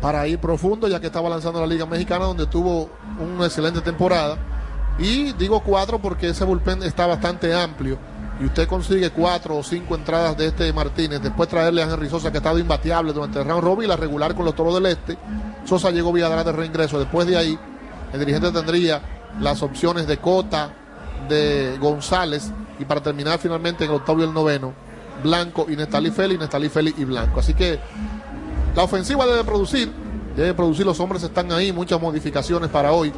Para, 0.00 0.28
ir 0.28 0.38
profundo, 0.38 0.88
ya 0.88 1.00
que 1.00 1.06
estaba 1.06 1.28
lanzando 1.28 1.60
la 1.60 1.66
Liga 1.66 1.86
Mexicana, 1.86 2.26
donde 2.26 2.46
tuvo 2.46 2.90
una 3.18 3.46
excelente 3.46 3.80
temporada. 3.80 4.36
Y 4.98 5.32
digo 5.34 5.60
cuatro 5.60 5.98
porque 5.98 6.28
ese 6.28 6.44
bullpen 6.44 6.82
está 6.82 7.06
bastante 7.06 7.54
amplio. 7.54 7.98
Y 8.40 8.46
usted 8.46 8.68
consigue 8.68 9.10
cuatro 9.10 9.56
o 9.56 9.62
cinco 9.62 9.94
entradas 9.94 10.36
de 10.36 10.46
este 10.46 10.70
Martínez. 10.72 11.22
Después 11.22 11.48
traerle 11.48 11.82
a 11.82 11.90
Henry 11.90 12.08
Sosa, 12.08 12.30
que 12.30 12.38
ha 12.38 12.40
estado 12.40 12.58
imbateable 12.58 13.12
durante 13.12 13.38
el 13.38 13.46
round 13.46 13.64
robin 13.64 13.88
la 13.88 13.96
regular 13.96 14.34
con 14.34 14.44
los 14.44 14.54
toros 14.54 14.74
del 14.74 14.86
este. 14.86 15.16
Sosa 15.64 15.90
llegó 15.90 16.12
vía 16.12 16.28
de 16.28 16.52
reingreso. 16.52 16.98
Después 16.98 17.26
de 17.26 17.36
ahí, 17.36 17.58
el 18.12 18.20
dirigente 18.20 18.52
tendría 18.52 19.00
las 19.40 19.62
opciones 19.62 20.06
de 20.06 20.18
Cota, 20.18 20.70
de 21.28 21.78
González. 21.80 22.52
Y 22.78 22.84
para 22.84 23.02
terminar 23.02 23.38
finalmente 23.38 23.84
en 23.84 23.90
el 23.90 23.96
octavo 23.96 24.22
el 24.22 24.34
noveno, 24.34 24.74
Blanco 25.22 25.66
y 25.68 25.76
Nestalí 25.76 26.10
Félix, 26.10 26.40
Nestalí 26.40 26.68
Félix 26.68 26.98
y 26.98 27.04
Blanco. 27.04 27.40
Así 27.40 27.54
que 27.54 27.78
la 28.74 28.82
ofensiva 28.82 29.26
debe 29.26 29.44
producir, 29.44 29.90
debe 30.36 30.54
producir, 30.54 30.84
los 30.84 31.00
hombres 31.00 31.22
están 31.22 31.50
ahí, 31.52 31.72
muchas 31.72 32.00
modificaciones 32.00 32.70
para 32.70 32.92
hoy. 32.92 33.12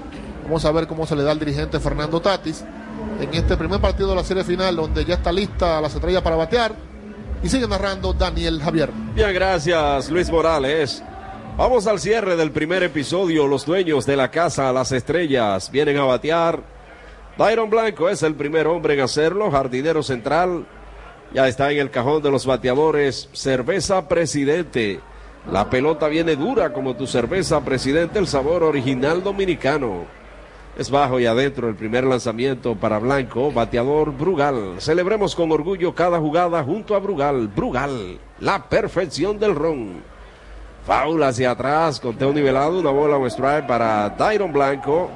Vamos 0.44 0.64
a 0.64 0.72
ver 0.72 0.86
cómo 0.86 1.06
se 1.06 1.14
le 1.16 1.22
da 1.22 1.32
al 1.32 1.38
dirigente 1.38 1.78
Fernando 1.80 2.20
Tatis 2.20 2.64
en 3.20 3.34
este 3.34 3.56
primer 3.56 3.80
partido 3.80 4.10
de 4.10 4.16
la 4.16 4.24
serie 4.24 4.44
final, 4.44 4.76
donde 4.76 5.04
ya 5.04 5.14
está 5.14 5.32
lista 5.32 5.80
las 5.80 5.94
estrellas 5.94 6.22
para 6.22 6.36
batear. 6.36 6.74
Y 7.42 7.48
sigue 7.48 7.68
narrando 7.68 8.12
Daniel 8.12 8.60
Javier. 8.60 8.90
Bien, 9.14 9.32
gracias 9.32 10.10
Luis 10.10 10.30
Morales. 10.30 11.02
Vamos 11.56 11.88
al 11.88 11.98
cierre 11.98 12.36
del 12.36 12.52
primer 12.52 12.84
episodio. 12.84 13.48
Los 13.48 13.66
dueños 13.66 14.06
de 14.06 14.16
la 14.16 14.30
casa, 14.30 14.72
las 14.72 14.92
estrellas, 14.92 15.70
vienen 15.70 15.98
a 15.98 16.04
batear. 16.04 16.62
Byron 17.36 17.68
Blanco 17.68 18.08
es 18.08 18.22
el 18.22 18.34
primer 18.34 18.68
hombre 18.68 18.94
en 18.94 19.00
hacerlo, 19.00 19.50
jardinero 19.50 20.02
central. 20.02 20.66
Ya 21.32 21.46
está 21.46 21.70
en 21.70 21.78
el 21.78 21.90
cajón 21.90 22.22
de 22.22 22.30
los 22.30 22.46
bateadores. 22.46 23.28
Cerveza 23.32 24.08
Presidente. 24.08 25.00
La 25.50 25.68
pelota 25.68 26.08
viene 26.08 26.36
dura 26.36 26.72
como 26.72 26.94
tu 26.96 27.06
cerveza 27.06 27.64
Presidente, 27.64 28.18
el 28.18 28.26
sabor 28.26 28.62
original 28.62 29.22
dominicano. 29.22 30.04
Es 30.76 30.90
bajo 30.90 31.18
y 31.18 31.26
adentro 31.26 31.68
el 31.68 31.74
primer 31.74 32.04
lanzamiento 32.04 32.76
para 32.76 32.98
Blanco, 32.98 33.50
bateador 33.50 34.12
Brugal. 34.12 34.76
Celebremos 34.78 35.34
con 35.34 35.50
orgullo 35.50 35.94
cada 35.94 36.18
jugada 36.18 36.62
junto 36.62 36.94
a 36.94 36.98
Brugal. 36.98 37.48
Brugal, 37.48 38.18
la 38.40 38.68
perfección 38.68 39.38
del 39.38 39.54
ron. 39.54 40.02
Foul 40.86 41.22
hacia 41.22 41.50
atrás, 41.50 42.00
conteo 42.00 42.32
nivelado, 42.32 42.78
una 42.78 42.90
bola, 42.90 43.16
un 43.16 43.26
strike 43.26 43.66
para 43.66 44.08
Dairon 44.10 44.52
Blanco. 44.52 45.10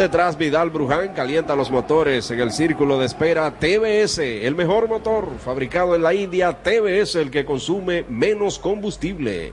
Detrás 0.00 0.38
Vidal 0.38 0.70
Bruján 0.70 1.12
calienta 1.12 1.54
los 1.54 1.70
motores 1.70 2.30
en 2.30 2.40
el 2.40 2.52
círculo 2.52 2.98
de 2.98 3.04
espera 3.04 3.50
TBS, 3.50 4.18
el 4.20 4.54
mejor 4.54 4.88
motor 4.88 5.28
fabricado 5.44 5.94
en 5.94 6.02
la 6.02 6.14
India, 6.14 6.56
TBS 6.62 7.16
el 7.16 7.30
que 7.30 7.44
consume 7.44 8.06
menos 8.08 8.58
combustible. 8.58 9.52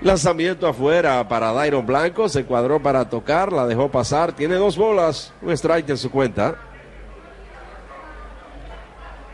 Lanzamiento 0.00 0.68
afuera 0.68 1.26
para 1.26 1.52
Dairon 1.52 1.84
Blanco, 1.84 2.28
se 2.28 2.44
cuadró 2.44 2.80
para 2.80 3.10
tocar, 3.10 3.52
la 3.52 3.66
dejó 3.66 3.90
pasar, 3.90 4.30
tiene 4.30 4.54
dos 4.54 4.76
bolas, 4.76 5.32
un 5.42 5.50
strike 5.50 5.90
en 5.90 5.98
su 5.98 6.08
cuenta. 6.08 6.54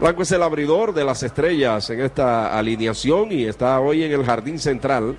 Blanco 0.00 0.22
es 0.22 0.32
el 0.32 0.42
abridor 0.42 0.94
de 0.94 1.04
las 1.04 1.22
estrellas 1.22 1.90
en 1.90 2.00
esta 2.00 2.58
alineación 2.58 3.30
y 3.30 3.44
está 3.44 3.78
hoy 3.78 4.04
en 4.04 4.12
el 4.12 4.24
jardín 4.24 4.58
central. 4.58 5.16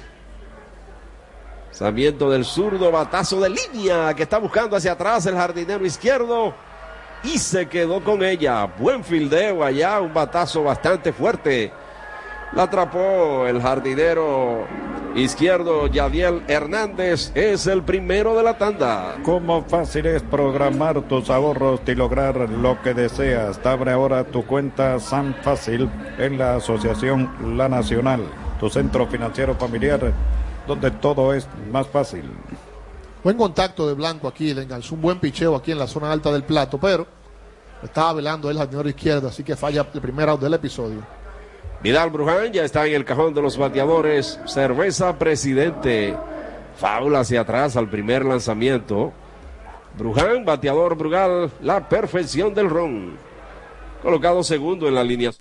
Lanzamiento 1.75 2.29
del 2.29 2.45
zurdo, 2.45 2.89
batazo 2.89 3.41
de 3.41 3.49
línea 3.49 4.13
que 4.13 4.23
está 4.23 4.37
buscando 4.37 4.77
hacia 4.77 4.93
atrás 4.93 5.25
el 5.25 5.35
jardinero 5.35 5.85
izquierdo 5.85 6.53
y 7.21 7.37
se 7.37 7.67
quedó 7.67 8.01
con 8.01 8.23
ella. 8.23 8.65
Buen 8.79 9.03
fildeo 9.03 9.61
allá, 9.61 9.99
un 9.99 10.13
batazo 10.13 10.63
bastante 10.63 11.11
fuerte. 11.11 11.73
La 12.53 12.63
atrapó 12.63 13.45
el 13.45 13.61
jardinero 13.61 14.65
izquierdo 15.15 15.87
Yadiel 15.87 16.43
Hernández. 16.47 17.33
Es 17.35 17.67
el 17.67 17.83
primero 17.83 18.37
de 18.37 18.43
la 18.43 18.57
tanda. 18.57 19.17
Cómo 19.23 19.61
fácil 19.63 20.05
es 20.05 20.23
programar 20.23 21.01
tus 21.01 21.29
ahorros 21.29 21.81
y 21.85 21.93
lograr 21.93 22.37
lo 22.37 22.81
que 22.83 22.93
deseas. 22.93 23.59
Abre 23.65 23.91
ahora 23.91 24.23
tu 24.23 24.45
cuenta 24.45 24.97
San 25.01 25.35
Fácil 25.41 25.89
en 26.19 26.37
la 26.37 26.55
Asociación 26.55 27.57
La 27.57 27.67
Nacional, 27.67 28.21
tu 28.61 28.69
centro 28.69 29.07
financiero 29.07 29.55
familiar, 29.55 30.13
donde 30.67 30.91
todo 30.91 31.33
es 31.33 31.47
más 31.71 31.87
fácil. 31.87 32.23
Buen 33.23 33.37
contacto 33.37 33.87
de 33.87 33.93
Blanco 33.93 34.27
aquí, 34.27 34.53
le 34.53 34.63
enganchó 34.63 34.95
un 34.95 35.01
buen 35.01 35.19
picheo 35.19 35.55
aquí 35.55 35.71
en 35.71 35.79
la 35.79 35.87
zona 35.87 36.11
alta 36.11 36.31
del 36.31 36.43
plato, 36.43 36.77
pero 36.79 37.07
estaba 37.81 38.13
velando 38.13 38.49
el 38.49 38.57
jardinero 38.57 38.87
izquierdo, 38.89 39.27
así 39.27 39.43
que 39.43 39.55
falla 39.55 39.85
el 39.93 40.01
primer 40.01 40.29
out 40.29 40.41
del 40.41 40.53
episodio. 40.53 41.01
Vidal 41.81 42.09
Bruján 42.09 42.51
ya 42.51 42.63
está 42.63 42.87
en 42.87 42.95
el 42.95 43.05
cajón 43.05 43.33
de 43.33 43.41
los 43.41 43.57
bateadores. 43.57 44.39
Cerveza 44.45 45.19
Presidente. 45.19 46.17
Faula 46.77 47.19
hacia 47.19 47.41
atrás 47.41 47.77
al 47.77 47.89
primer 47.89 48.25
lanzamiento. 48.25 49.13
Bruján, 49.97 50.43
bateador 50.45 50.95
Brugal, 50.97 51.51
la 51.61 51.87
perfección 51.87 52.53
del 52.53 52.69
ron. 52.69 53.17
Colocado 54.01 54.43
segundo 54.43 54.87
en 54.87 54.95
la 54.95 55.03
línea. 55.03 55.31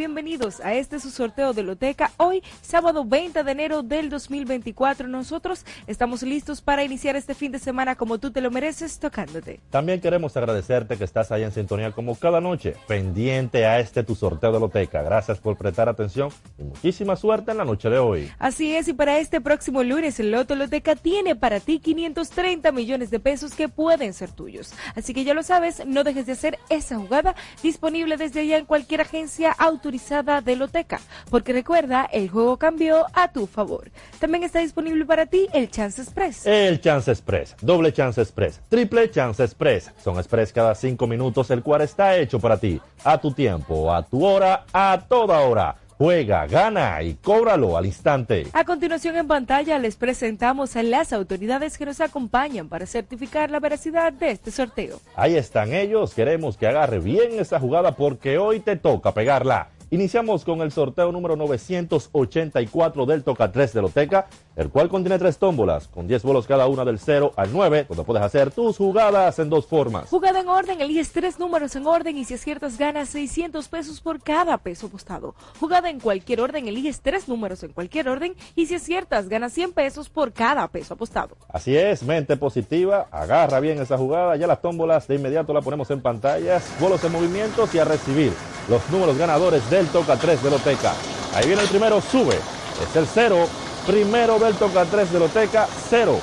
Bienvenidos 0.00 0.60
a 0.60 0.72
este 0.72 0.98
su 0.98 1.10
sorteo 1.10 1.52
de 1.52 1.62
Loteca. 1.62 2.10
Hoy, 2.16 2.42
sábado 2.62 3.04
20 3.04 3.44
de 3.44 3.52
enero 3.52 3.82
del 3.82 4.08
2024, 4.08 5.06
nosotros 5.06 5.66
estamos 5.86 6.22
listos 6.22 6.62
para 6.62 6.82
iniciar 6.82 7.16
este 7.16 7.34
fin 7.34 7.52
de 7.52 7.58
semana 7.58 7.96
como 7.96 8.16
tú 8.16 8.30
te 8.30 8.40
lo 8.40 8.50
mereces, 8.50 8.98
tocándote. 8.98 9.60
También 9.68 10.00
queremos 10.00 10.34
agradecerte 10.38 10.96
que 10.96 11.04
estás 11.04 11.30
ahí 11.32 11.42
en 11.42 11.52
sintonía 11.52 11.92
como 11.92 12.16
cada 12.16 12.40
noche, 12.40 12.76
pendiente 12.88 13.66
a 13.66 13.78
este 13.78 14.02
tu 14.02 14.14
sorteo 14.14 14.50
de 14.52 14.60
Loteca. 14.60 15.02
Gracias 15.02 15.38
por 15.38 15.58
prestar 15.58 15.90
atención 15.90 16.30
y 16.58 16.62
muchísima 16.62 17.14
suerte 17.14 17.50
en 17.50 17.58
la 17.58 17.66
noche 17.66 17.90
de 17.90 17.98
hoy. 17.98 18.32
Así 18.38 18.74
es, 18.74 18.88
y 18.88 18.94
para 18.94 19.18
este 19.18 19.42
próximo 19.42 19.82
lunes, 19.82 20.18
el 20.18 20.30
Loto 20.30 20.54
Loteca 20.54 20.96
tiene 20.96 21.36
para 21.36 21.60
ti 21.60 21.78
530 21.78 22.72
millones 22.72 23.10
de 23.10 23.20
pesos 23.20 23.52
que 23.52 23.68
pueden 23.68 24.14
ser 24.14 24.32
tuyos. 24.32 24.72
Así 24.94 25.12
que 25.12 25.24
ya 25.24 25.34
lo 25.34 25.42
sabes, 25.42 25.84
no 25.84 26.04
dejes 26.04 26.24
de 26.24 26.32
hacer 26.32 26.58
esa 26.70 26.96
jugada 26.96 27.34
disponible 27.62 28.16
desde 28.16 28.40
allá 28.40 28.56
en 28.56 28.64
cualquier 28.64 29.02
agencia 29.02 29.54
autorizada 29.90 30.40
de 30.40 30.54
Loteca, 30.54 31.00
porque 31.30 31.52
recuerda, 31.52 32.08
el 32.12 32.28
juego 32.28 32.56
cambió 32.56 33.06
a 33.12 33.32
tu 33.32 33.48
favor. 33.48 33.90
También 34.20 34.44
está 34.44 34.60
disponible 34.60 35.04
para 35.04 35.26
ti 35.26 35.48
el 35.52 35.68
Chance 35.68 36.02
Express. 36.02 36.46
El 36.46 36.80
Chance 36.80 37.10
Express, 37.10 37.56
doble 37.60 37.92
Chance 37.92 38.22
Express, 38.22 38.60
triple 38.68 39.10
Chance 39.10 39.42
Express. 39.42 39.90
Son 40.02 40.16
express 40.16 40.52
cada 40.52 40.76
cinco 40.76 41.08
minutos, 41.08 41.50
el 41.50 41.64
cual 41.64 41.80
está 41.80 42.16
hecho 42.16 42.38
para 42.38 42.56
ti, 42.56 42.80
a 43.02 43.18
tu 43.18 43.32
tiempo, 43.32 43.92
a 43.92 44.04
tu 44.04 44.24
hora, 44.24 44.64
a 44.72 45.00
toda 45.08 45.40
hora. 45.40 45.74
Juega, 46.00 46.46
gana 46.46 47.02
y 47.02 47.12
cóbralo 47.16 47.76
al 47.76 47.84
instante. 47.84 48.46
A 48.54 48.64
continuación 48.64 49.16
en 49.16 49.28
pantalla 49.28 49.78
les 49.78 49.96
presentamos 49.96 50.74
a 50.76 50.82
las 50.82 51.12
autoridades 51.12 51.76
que 51.76 51.84
nos 51.84 52.00
acompañan 52.00 52.70
para 52.70 52.86
certificar 52.86 53.50
la 53.50 53.60
veracidad 53.60 54.10
de 54.10 54.30
este 54.30 54.50
sorteo. 54.50 54.98
Ahí 55.14 55.36
están 55.36 55.74
ellos, 55.74 56.14
queremos 56.14 56.56
que 56.56 56.66
agarre 56.66 57.00
bien 57.00 57.38
esa 57.38 57.60
jugada 57.60 57.96
porque 57.96 58.38
hoy 58.38 58.60
te 58.60 58.76
toca 58.76 59.12
pegarla. 59.12 59.68
Iniciamos 59.92 60.44
con 60.44 60.60
el 60.60 60.70
sorteo 60.70 61.10
número 61.10 61.34
984 61.34 63.06
del 63.06 63.24
Toca 63.24 63.50
3 63.50 63.72
de 63.72 63.82
Loteca, 63.82 64.28
el 64.54 64.70
cual 64.70 64.88
contiene 64.88 65.18
tres 65.18 65.36
tómbolas, 65.36 65.88
con 65.88 66.06
10 66.06 66.22
bolos 66.22 66.46
cada 66.46 66.68
una 66.68 66.84
del 66.84 67.00
0 67.00 67.32
al 67.34 67.52
9, 67.52 67.86
donde 67.88 68.04
puedes 68.04 68.22
hacer 68.22 68.52
tus 68.52 68.76
jugadas 68.76 69.40
en 69.40 69.50
dos 69.50 69.66
formas. 69.66 70.08
Jugada 70.08 70.38
en 70.38 70.48
orden, 70.48 70.80
eliges 70.80 71.10
tres 71.10 71.40
números 71.40 71.74
en 71.74 71.88
orden 71.88 72.16
y 72.16 72.24
si 72.24 72.34
aciertas 72.34 72.78
ganas 72.78 73.08
600 73.08 73.66
pesos 73.66 74.00
por 74.00 74.22
cada 74.22 74.58
peso 74.58 74.86
apostado. 74.86 75.34
Jugada 75.58 75.90
en 75.90 75.98
cualquier 75.98 76.40
orden, 76.40 76.68
eliges 76.68 77.00
tres 77.00 77.28
números 77.28 77.64
en 77.64 77.72
cualquier 77.72 78.08
orden 78.08 78.36
y 78.54 78.66
si 78.66 78.76
aciertas 78.76 79.28
ganas 79.28 79.52
100 79.54 79.72
pesos 79.72 80.08
por 80.08 80.32
cada 80.32 80.68
peso 80.68 80.94
apostado. 80.94 81.36
Así 81.48 81.76
es, 81.76 82.04
mente 82.04 82.36
positiva, 82.36 83.08
agarra 83.10 83.58
bien 83.58 83.80
esa 83.80 83.98
jugada, 83.98 84.36
ya 84.36 84.46
las 84.46 84.62
tómbolas 84.62 85.08
de 85.08 85.16
inmediato 85.16 85.52
la 85.52 85.62
ponemos 85.62 85.90
en 85.90 86.00
pantallas, 86.00 86.70
bolos 86.78 87.02
en 87.02 87.10
movimientos 87.10 87.74
y 87.74 87.80
a 87.80 87.84
recibir 87.84 88.32
los 88.68 88.88
números 88.90 89.18
ganadores 89.18 89.68
del 89.80 89.88
Toca 89.88 90.18
3 90.18 90.42
de 90.42 90.50
Loteca. 90.50 90.92
Ahí 91.34 91.46
viene 91.46 91.62
el 91.62 91.68
primero, 91.68 92.02
sube, 92.02 92.34
es 92.36 92.96
el 92.96 93.06
0, 93.06 93.46
primero 93.86 94.38
del 94.38 94.54
Toca 94.54 94.84
3 94.84 95.10
de 95.10 95.18
Loteca, 95.18 95.66
0, 95.88 96.18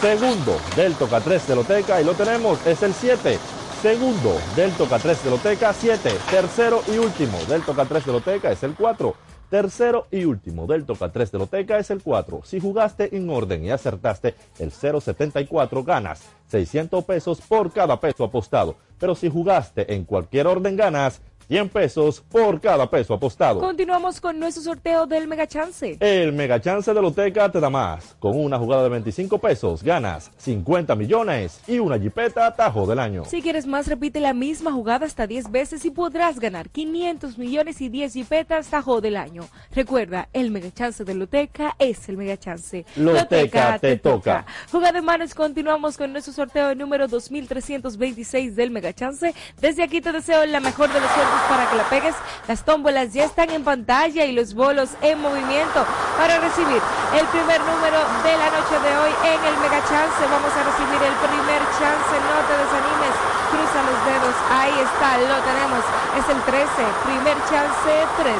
segundo 0.00 0.56
del 0.76 0.94
Toca 0.94 1.20
3 1.20 1.48
de 1.48 1.56
Loteca 1.56 2.00
y 2.00 2.04
lo 2.04 2.14
tenemos, 2.14 2.64
es 2.64 2.80
el 2.84 2.94
7, 2.94 3.36
segundo 3.82 4.38
del 4.54 4.70
Toca 4.74 5.00
3 5.00 5.24
de 5.24 5.30
Loteca, 5.30 5.72
7, 5.72 6.08
tercero 6.30 6.84
y 6.86 6.98
último 6.98 7.36
del 7.48 7.62
Toca 7.62 7.84
3 7.84 8.06
de 8.06 8.12
Loteca 8.12 8.52
es 8.52 8.62
el 8.62 8.76
4. 8.76 9.14
Tercero 9.50 10.06
y 10.12 10.24
último 10.24 10.68
del 10.68 10.86
Toca 10.86 11.10
3 11.10 11.32
de 11.32 11.38
Loteca 11.38 11.78
es 11.78 11.90
el 11.90 12.00
4. 12.04 12.42
Si 12.44 12.60
jugaste 12.60 13.16
en 13.16 13.28
orden 13.28 13.64
y 13.64 13.70
acertaste 13.72 14.36
el 14.60 14.70
074, 14.70 15.82
ganas 15.82 16.22
600 16.46 17.04
pesos 17.04 17.40
por 17.40 17.72
cada 17.72 17.98
peso 17.98 18.22
apostado. 18.22 18.76
Pero 19.00 19.16
si 19.16 19.28
jugaste 19.28 19.92
en 19.92 20.04
cualquier 20.04 20.46
orden, 20.46 20.76
ganas 20.76 21.20
100 21.50 21.68
pesos 21.68 22.20
por 22.20 22.60
cada 22.60 22.88
peso 22.88 23.12
apostado. 23.12 23.58
Continuamos 23.58 24.20
con 24.20 24.38
nuestro 24.38 24.62
sorteo 24.62 25.04
del 25.08 25.26
Mega 25.26 25.48
Chance. 25.48 25.96
El 25.98 26.32
Mega 26.32 26.60
Chance 26.60 26.94
de 26.94 27.02
Loteca 27.02 27.50
te 27.50 27.58
da 27.58 27.68
más. 27.68 28.14
Con 28.20 28.38
una 28.38 28.56
jugada 28.56 28.84
de 28.84 28.88
25 28.90 29.36
pesos 29.38 29.82
ganas 29.82 30.30
50 30.36 30.94
millones 30.94 31.60
y 31.66 31.80
una 31.80 31.98
jipeta 31.98 32.54
tajo 32.54 32.86
del 32.86 33.00
año. 33.00 33.24
Si 33.24 33.42
quieres 33.42 33.66
más, 33.66 33.88
repite 33.88 34.20
la 34.20 34.32
misma 34.32 34.70
jugada 34.70 35.06
hasta 35.06 35.26
10 35.26 35.50
veces 35.50 35.84
y 35.84 35.90
podrás 35.90 36.38
ganar 36.38 36.68
500 36.68 37.36
millones 37.36 37.80
y 37.80 37.88
10 37.88 38.12
jipetas 38.12 38.68
tajo 38.68 39.00
del 39.00 39.16
año. 39.16 39.42
Recuerda, 39.74 40.28
el 40.32 40.52
Mega 40.52 40.70
Chance 40.72 41.02
de 41.02 41.14
Loteca 41.14 41.74
es 41.80 42.08
el 42.08 42.16
Mega 42.16 42.36
Chance. 42.36 42.86
Loteca 42.94 43.76
te 43.80 43.96
toca. 43.96 44.46
Jugada 44.70 44.92
de 44.92 45.02
manos, 45.02 45.34
continuamos 45.34 45.96
con 45.96 46.12
nuestro 46.12 46.32
sorteo 46.32 46.76
número 46.76 47.08
2326 47.08 48.54
del 48.54 48.70
Mega 48.70 48.92
Chance. 48.92 49.34
Desde 49.60 49.82
aquí 49.82 50.00
te 50.00 50.12
deseo 50.12 50.46
la 50.46 50.60
mejor 50.60 50.92
de 50.92 51.00
los 51.00 51.10
suertes 51.10 51.39
para 51.48 51.68
que 51.68 51.76
la 51.76 51.84
pegues. 51.84 52.14
Las 52.48 52.64
tómbolas 52.64 53.12
ya 53.12 53.24
están 53.24 53.50
en 53.50 53.64
pantalla 53.64 54.24
y 54.24 54.32
los 54.32 54.54
bolos 54.54 54.90
en 55.02 55.20
movimiento 55.20 55.86
para 56.18 56.38
recibir 56.38 56.82
el 57.14 57.26
primer 57.30 57.60
número 57.62 57.98
de 58.26 58.32
la 58.36 58.48
noche 58.50 58.76
de 58.82 58.92
hoy 58.98 59.12
en 59.24 59.40
el 59.44 59.56
Mega 59.62 59.80
Chance. 59.86 60.20
Vamos 60.26 60.52
a 60.52 60.62
recibir 60.66 61.00
el 61.00 61.16
primer 61.22 61.62
chance, 61.78 62.12
no 62.26 62.36
te 62.44 62.54
desanimes, 62.58 63.14
cruza 63.50 63.78
los 63.86 63.98
dedos, 64.06 64.36
ahí 64.50 64.74
está, 64.82 65.18
lo 65.18 65.38
tenemos, 65.46 65.82
es 66.18 66.26
el 66.26 66.40
13, 66.42 66.66
primer 67.06 67.36
chance 67.46 67.90
13. 68.18 68.36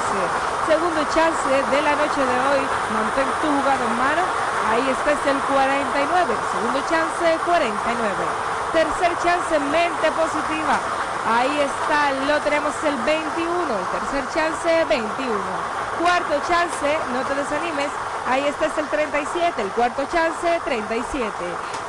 Segundo 0.66 1.00
chance 1.14 1.50
de 1.50 1.80
la 1.82 1.94
noche 1.98 2.22
de 2.22 2.36
hoy, 2.50 2.62
mantén 2.94 3.26
tu 3.42 3.48
jugada 3.50 3.82
en 3.82 3.94
mano, 3.98 4.22
ahí 4.70 4.86
está, 4.90 5.14
es 5.14 5.24
el 5.26 5.38
49, 5.50 6.34
segundo 6.54 6.78
chance 6.86 7.26
49. 7.46 8.50
Tercer 8.70 9.10
chance, 9.18 9.58
mente 9.70 10.06
positiva. 10.14 10.78
Ahí 11.26 11.50
está, 11.60 12.12
lo 12.26 12.40
tenemos 12.42 12.74
el 12.82 12.96
21, 13.04 13.78
el 13.78 14.00
tercer 14.00 14.24
chance 14.34 14.84
21. 14.88 15.80
Cuarto 16.00 16.34
chance, 16.48 16.98
no 17.12 17.22
te 17.24 17.34
desanimes, 17.34 17.90
ahí 18.26 18.42
está 18.44 18.66
es 18.66 18.78
el 18.78 18.86
37, 18.86 19.60
el 19.60 19.68
cuarto 19.68 20.02
chance 20.10 20.48
37. 20.64 21.28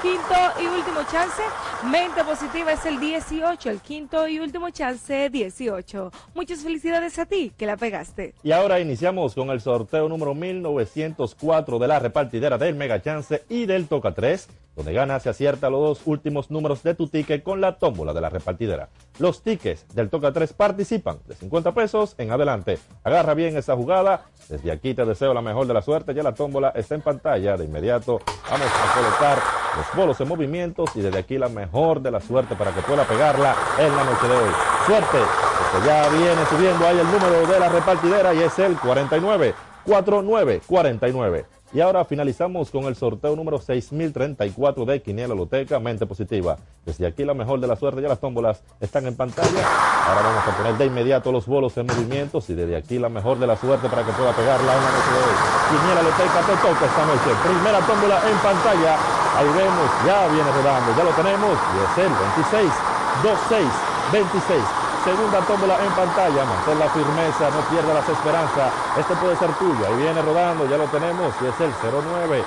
Quinto 0.02 0.36
y 0.62 0.66
último 0.66 1.02
chance, 1.10 1.42
mente 1.90 2.24
positiva 2.26 2.74
es 2.74 2.86
el 2.86 3.00
18, 3.00 3.70
el 3.70 3.80
quinto 3.80 4.28
y 4.28 4.40
último 4.40 4.70
chance 4.72 5.30
18. 5.30 6.12
Muchas 6.36 6.60
felicidades 6.60 7.18
a 7.20 7.26
ti 7.26 7.54
que 7.58 7.66
la 7.66 7.78
pegaste. 7.78 8.34
Y 8.44 8.52
ahora 8.52 8.82
iniciamos 8.82 9.34
con 9.34 9.50
el 9.50 9.62
sorteo 9.62 10.10
número 10.10 10.36
1904 10.36 11.80
de 11.80 11.88
la 11.88 12.00
repartidera 12.00 12.58
del 12.58 12.76
Mega 12.76 13.02
Chance 13.02 13.46
y 13.48 13.66
del 13.66 13.88
Toca 13.88 14.14
3, 14.14 14.50
donde 14.76 14.94
gana 14.94 15.20
se 15.20 15.30
acierta 15.30 15.70
los 15.70 15.82
dos 15.82 16.02
últimos 16.06 16.50
números 16.50 16.84
de 16.84 16.96
tu 16.96 17.08
ticket 17.08 17.44
con 17.44 17.62
la 17.62 17.78
tómbola 17.78 18.14
de 18.14 18.22
la 18.22 18.30
repartidera. 18.30 18.90
Los 19.20 19.42
tickets 19.44 19.86
del 19.94 20.10
Toca 20.10 20.32
3 20.32 20.54
participan 20.54 21.20
de 21.28 21.36
50 21.36 21.74
pesos 21.74 22.16
en 22.18 22.32
adelante. 22.32 22.80
Agarra 23.04 23.34
bien 23.34 23.58
esa 23.58 23.76
jugada. 23.76 24.26
Desde 24.50 24.72
aquí 24.72 24.94
te 24.94 25.06
deseo 25.06 25.34
la 25.34 25.42
mejor 25.42 25.68
de 25.68 25.74
la 25.74 25.82
suerte. 25.82 26.14
Ya 26.14 26.24
la 26.24 26.34
tómbola 26.34 26.70
está 26.76 26.96
en 26.96 27.02
pantalla. 27.02 27.58
De 27.58 27.66
inmediato 27.66 28.20
vamos 28.50 28.68
a 28.68 28.94
colocar 28.96 29.40
los 29.78 29.96
bolos 29.96 30.22
en 30.22 30.28
movimientos 30.28 30.90
y 30.96 31.02
desde 31.02 31.20
aquí 31.20 31.38
la 31.38 31.50
mejor 31.50 32.02
de 32.02 32.12
la 32.12 32.20
suerte 32.20 32.56
para 32.56 32.72
que 32.72 32.82
pueda 32.82 33.04
pegarla 33.06 33.56
en 33.78 33.96
la 33.96 34.04
noche 34.04 34.28
de 34.28 34.34
hoy. 34.34 34.52
Suerte, 34.86 35.18
porque 35.72 35.88
ya 35.88 36.10
viene 36.10 36.46
subiendo 36.50 36.88
ahí 36.88 36.98
el 36.98 37.06
número 37.06 37.48
de 37.48 37.60
la 37.60 37.70
repartidera 37.70 38.34
y 38.34 38.40
es 38.40 38.58
el 38.60 38.78
49 38.78 39.54
49 39.86 40.62
49. 40.68 41.46
Y 41.74 41.80
ahora 41.80 42.04
finalizamos 42.04 42.70
con 42.70 42.84
el 42.84 42.98
sorteo 42.98 43.34
número 43.34 43.58
6034 43.58 44.84
de 44.84 45.02
Quiniela 45.02 45.34
Loteca, 45.34 45.80
mente 45.80 46.06
positiva. 46.06 46.58
Desde 46.86 47.08
aquí 47.08 47.24
la 47.24 47.34
mejor 47.34 47.62
de 47.62 47.68
la 47.68 47.78
suerte, 47.78 48.02
ya 48.02 48.10
las 48.10 48.20
tómbolas 48.20 48.62
están 48.82 49.06
en 49.08 49.16
pantalla. 49.16 49.64
Ahora 50.06 50.22
vamos 50.22 50.44
a 50.46 50.58
poner 50.58 50.76
de 50.76 50.86
inmediato 50.88 51.32
los 51.32 51.46
bolos 51.48 51.78
en 51.78 51.86
movimientos 51.86 52.50
y 52.50 52.56
desde 52.56 52.76
aquí 52.76 53.00
la 53.00 53.08
mejor 53.08 53.40
de 53.40 53.48
la 53.48 53.56
suerte 53.56 53.88
para 53.88 54.04
que 54.04 54.12
pueda 54.12 54.34
pegarla 54.34 54.76
en 54.76 54.84
la 54.84 54.92
noche 54.92 55.12
de 55.16 55.20
hoy. 55.24 55.36
Quiniela 55.72 56.02
Loteca 56.04 56.40
te 56.44 56.56
toca 56.60 56.86
esta 56.86 57.06
noche. 57.06 57.30
Primera 57.48 57.80
tómbola 57.88 58.20
en 58.30 58.38
pantalla. 58.40 58.98
Ahí 59.38 59.48
vemos, 59.56 59.88
ya 60.06 60.28
viene 60.28 60.52
rodando, 60.52 60.92
ya 60.98 61.04
lo 61.06 61.12
tenemos. 61.12 61.56
Y 61.56 61.78
es 61.88 62.06
el 62.06 62.12
26, 62.12 62.72
26, 63.24 63.68
26. 64.12 64.81
Segunda 65.04 65.40
tómbola 65.48 65.84
en 65.84 65.92
pantalla, 65.94 66.46
mantén 66.46 66.78
la 66.78 66.88
firmeza, 66.90 67.50
no 67.50 67.62
pierda 67.74 67.92
las 67.92 68.08
esperanzas. 68.08 68.72
Este 69.00 69.16
puede 69.16 69.36
ser 69.36 69.50
tuyo. 69.58 69.88
Ahí 69.88 69.96
viene 69.96 70.22
rodando, 70.22 70.70
ya 70.70 70.78
lo 70.78 70.86
tenemos. 70.86 71.34
Y 71.42 71.46
es 71.48 71.60
el 71.60 71.72
09, 71.82 72.44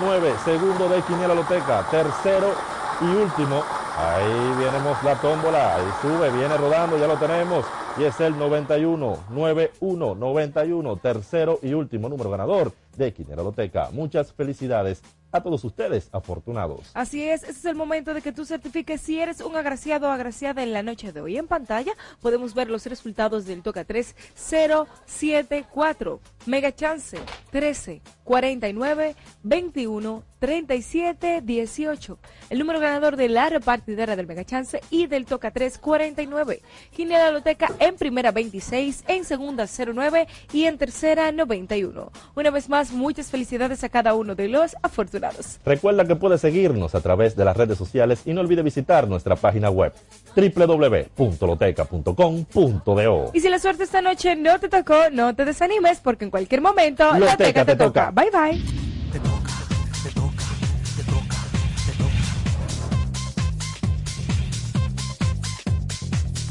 09. 0.00 0.34
Segundo 0.42 0.88
de 0.88 1.02
Quiniela 1.02 1.34
Loteca. 1.34 1.84
Tercero 1.90 2.54
y 3.02 3.04
último. 3.04 3.62
Ahí 3.98 4.54
viene 4.56 4.78
la 5.04 5.14
tómbola. 5.16 5.74
Ahí 5.76 5.84
sube, 6.00 6.30
viene 6.30 6.56
rodando, 6.56 6.96
ya 6.96 7.06
lo 7.06 7.18
tenemos. 7.18 7.66
Y 7.98 8.04
es 8.04 8.18
el 8.20 8.38
91, 8.38 9.18
91, 9.28 10.14
91. 10.14 10.96
Tercero 10.96 11.58
y 11.62 11.74
último 11.74 12.08
número 12.08 12.30
ganador 12.30 12.72
de 12.96 13.12
Quiniela 13.12 13.42
Loteca. 13.42 13.90
Muchas 13.92 14.32
felicidades 14.32 15.02
a 15.32 15.40
todos 15.42 15.64
ustedes, 15.64 16.08
afortunados. 16.12 16.90
Así 16.94 17.22
es, 17.22 17.42
ese 17.42 17.52
es 17.52 17.64
el 17.64 17.76
momento 17.76 18.14
de 18.14 18.22
que 18.22 18.32
tú 18.32 18.44
certifiques 18.44 19.00
si 19.00 19.20
eres 19.20 19.40
un 19.40 19.56
agraciado 19.56 20.08
o 20.08 20.10
agraciada 20.10 20.62
en 20.62 20.72
la 20.72 20.82
noche 20.82 21.12
de 21.12 21.20
hoy. 21.20 21.36
En 21.36 21.46
pantalla 21.46 21.92
podemos 22.20 22.54
ver 22.54 22.68
los 22.68 22.86
resultados 22.86 23.44
del 23.46 23.62
Toca 23.62 23.84
3 23.84 24.16
074, 24.34 26.20
Mega 26.46 26.74
Chance 26.74 27.18
13, 27.50 28.02
49, 28.24 29.14
21, 29.42 30.22
37, 30.40 31.42
18. 31.42 32.18
El 32.48 32.58
número 32.58 32.80
ganador 32.80 33.16
de 33.16 33.28
la 33.28 33.50
repartidera 33.50 34.16
del 34.16 34.26
Mega 34.26 34.44
Chance 34.44 34.80
y 34.90 35.06
del 35.06 35.26
Toca 35.26 35.50
3 35.50 35.78
49. 35.78 36.62
Quiniela 36.92 37.30
Loteca 37.30 37.72
en 37.78 37.96
primera 37.96 38.32
26, 38.32 39.04
en 39.06 39.24
segunda 39.24 39.66
09 39.66 40.26
y 40.52 40.64
en 40.64 40.78
tercera 40.78 41.30
91. 41.30 42.10
Una 42.34 42.50
vez 42.50 42.68
más, 42.68 42.79
muchas 42.90 43.30
felicidades 43.30 43.84
a 43.84 43.90
cada 43.90 44.14
uno 44.14 44.34
de 44.34 44.48
los 44.48 44.74
afortunados. 44.82 45.58
Recuerda 45.64 46.06
que 46.06 46.16
puedes 46.16 46.40
seguirnos 46.40 46.94
a 46.94 47.00
través 47.00 47.36
de 47.36 47.44
las 47.44 47.56
redes 47.56 47.76
sociales 47.76 48.22
y 48.24 48.32
no 48.32 48.40
olvide 48.40 48.62
visitar 48.62 49.06
nuestra 49.06 49.36
página 49.36 49.68
web 49.70 49.92
www.loteca.com.do. 50.34 53.30
Y 53.34 53.40
si 53.40 53.48
la 53.48 53.58
suerte 53.58 53.84
esta 53.84 54.00
noche 54.00 54.36
no 54.36 54.58
te 54.58 54.68
tocó, 54.68 55.10
no 55.12 55.34
te 55.34 55.44
desanimes 55.44 56.00
porque 56.00 56.24
en 56.24 56.30
cualquier 56.30 56.60
momento 56.62 57.04
Loteca 57.12 57.30
Loteca 57.32 57.64
te 57.64 57.72
te 57.72 57.76
toca. 57.84 58.10
toca. 58.10 58.22
Bye 58.22 58.30
bye. 58.30 58.60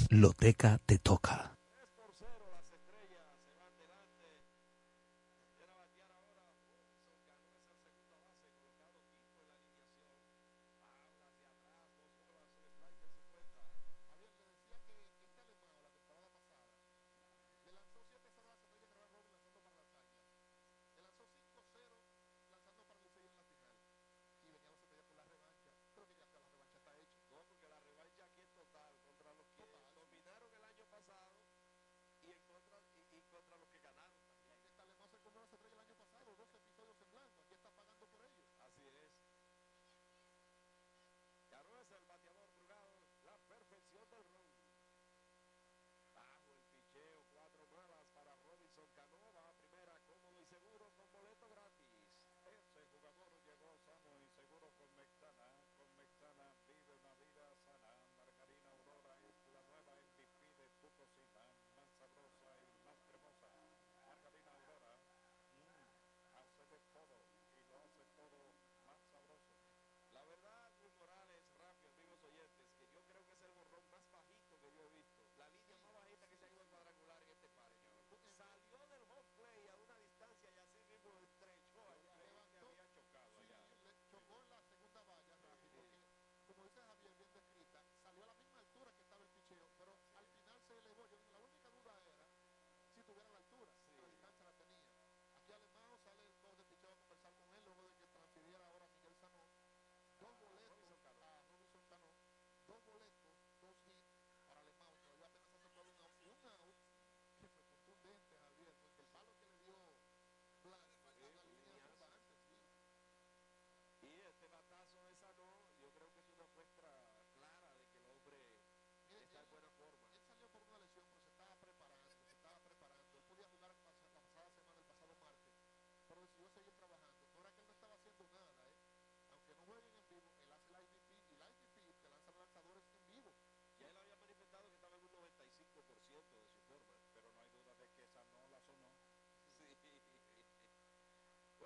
Loteca 0.09 0.80
te 0.86 0.97
toca. 0.97 1.59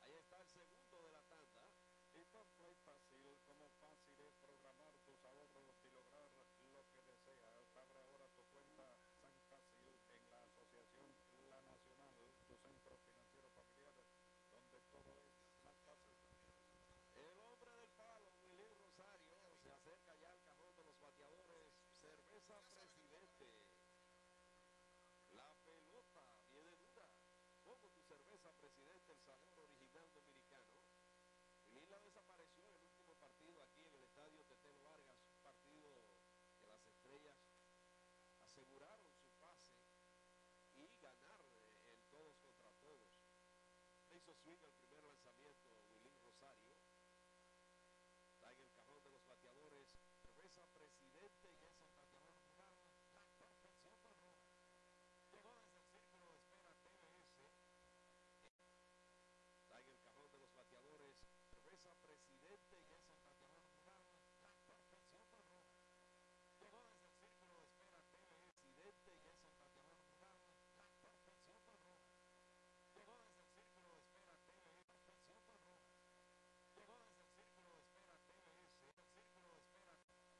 Ahí 0.00 0.14
está 0.14 0.40
el 0.40 0.48
segundo 0.48 1.02
de 1.02 1.10
la 1.10 1.22
tanda. 1.28 1.68
Y 2.14 2.24
tan 2.32 2.48
fue 2.56 2.74
fácil 2.86 3.38
como 3.46 3.68
fácil 3.78 4.18
es 4.22 4.32
programar 4.40 4.96
tus 5.04 5.22
ahorros 5.22 5.76
y 5.84 5.90
lograr 5.90 6.32
lo 6.32 6.48
que 6.94 7.02
deseas. 7.02 7.76
Abre 7.76 8.00
ahora 8.00 8.28
tu 8.30 8.42
cuenta 8.48 8.96
San 9.20 9.36
Fácil 9.50 10.00
en 10.08 10.30
la 10.30 10.42
Asociación 10.44 11.12
La 11.50 11.60
Nacional, 11.60 12.16
tu 12.46 12.56
centro 12.56 12.98
financiero 13.04 13.50
familiar, 13.50 14.02
donde 14.48 14.80
todo 14.88 15.12
es 15.20 15.60
más 15.62 15.76
fácil. 15.84 16.16
El 17.12 17.38
hombre 17.40 17.70
del 17.70 17.88
palo, 17.90 18.32
Willy 18.40 18.72
Rosario, 18.80 19.36
se 19.62 19.70
acerca 19.70 20.16
ya 20.16 20.30
al 20.30 20.40
cajón 20.40 20.74
de 20.74 20.84
los 20.84 20.98
bateadores. 21.00 21.72
Cerveza 22.00 22.62
eh, 44.28 44.34
el 44.34 44.56
todos 44.60 44.84
contra 44.88 45.07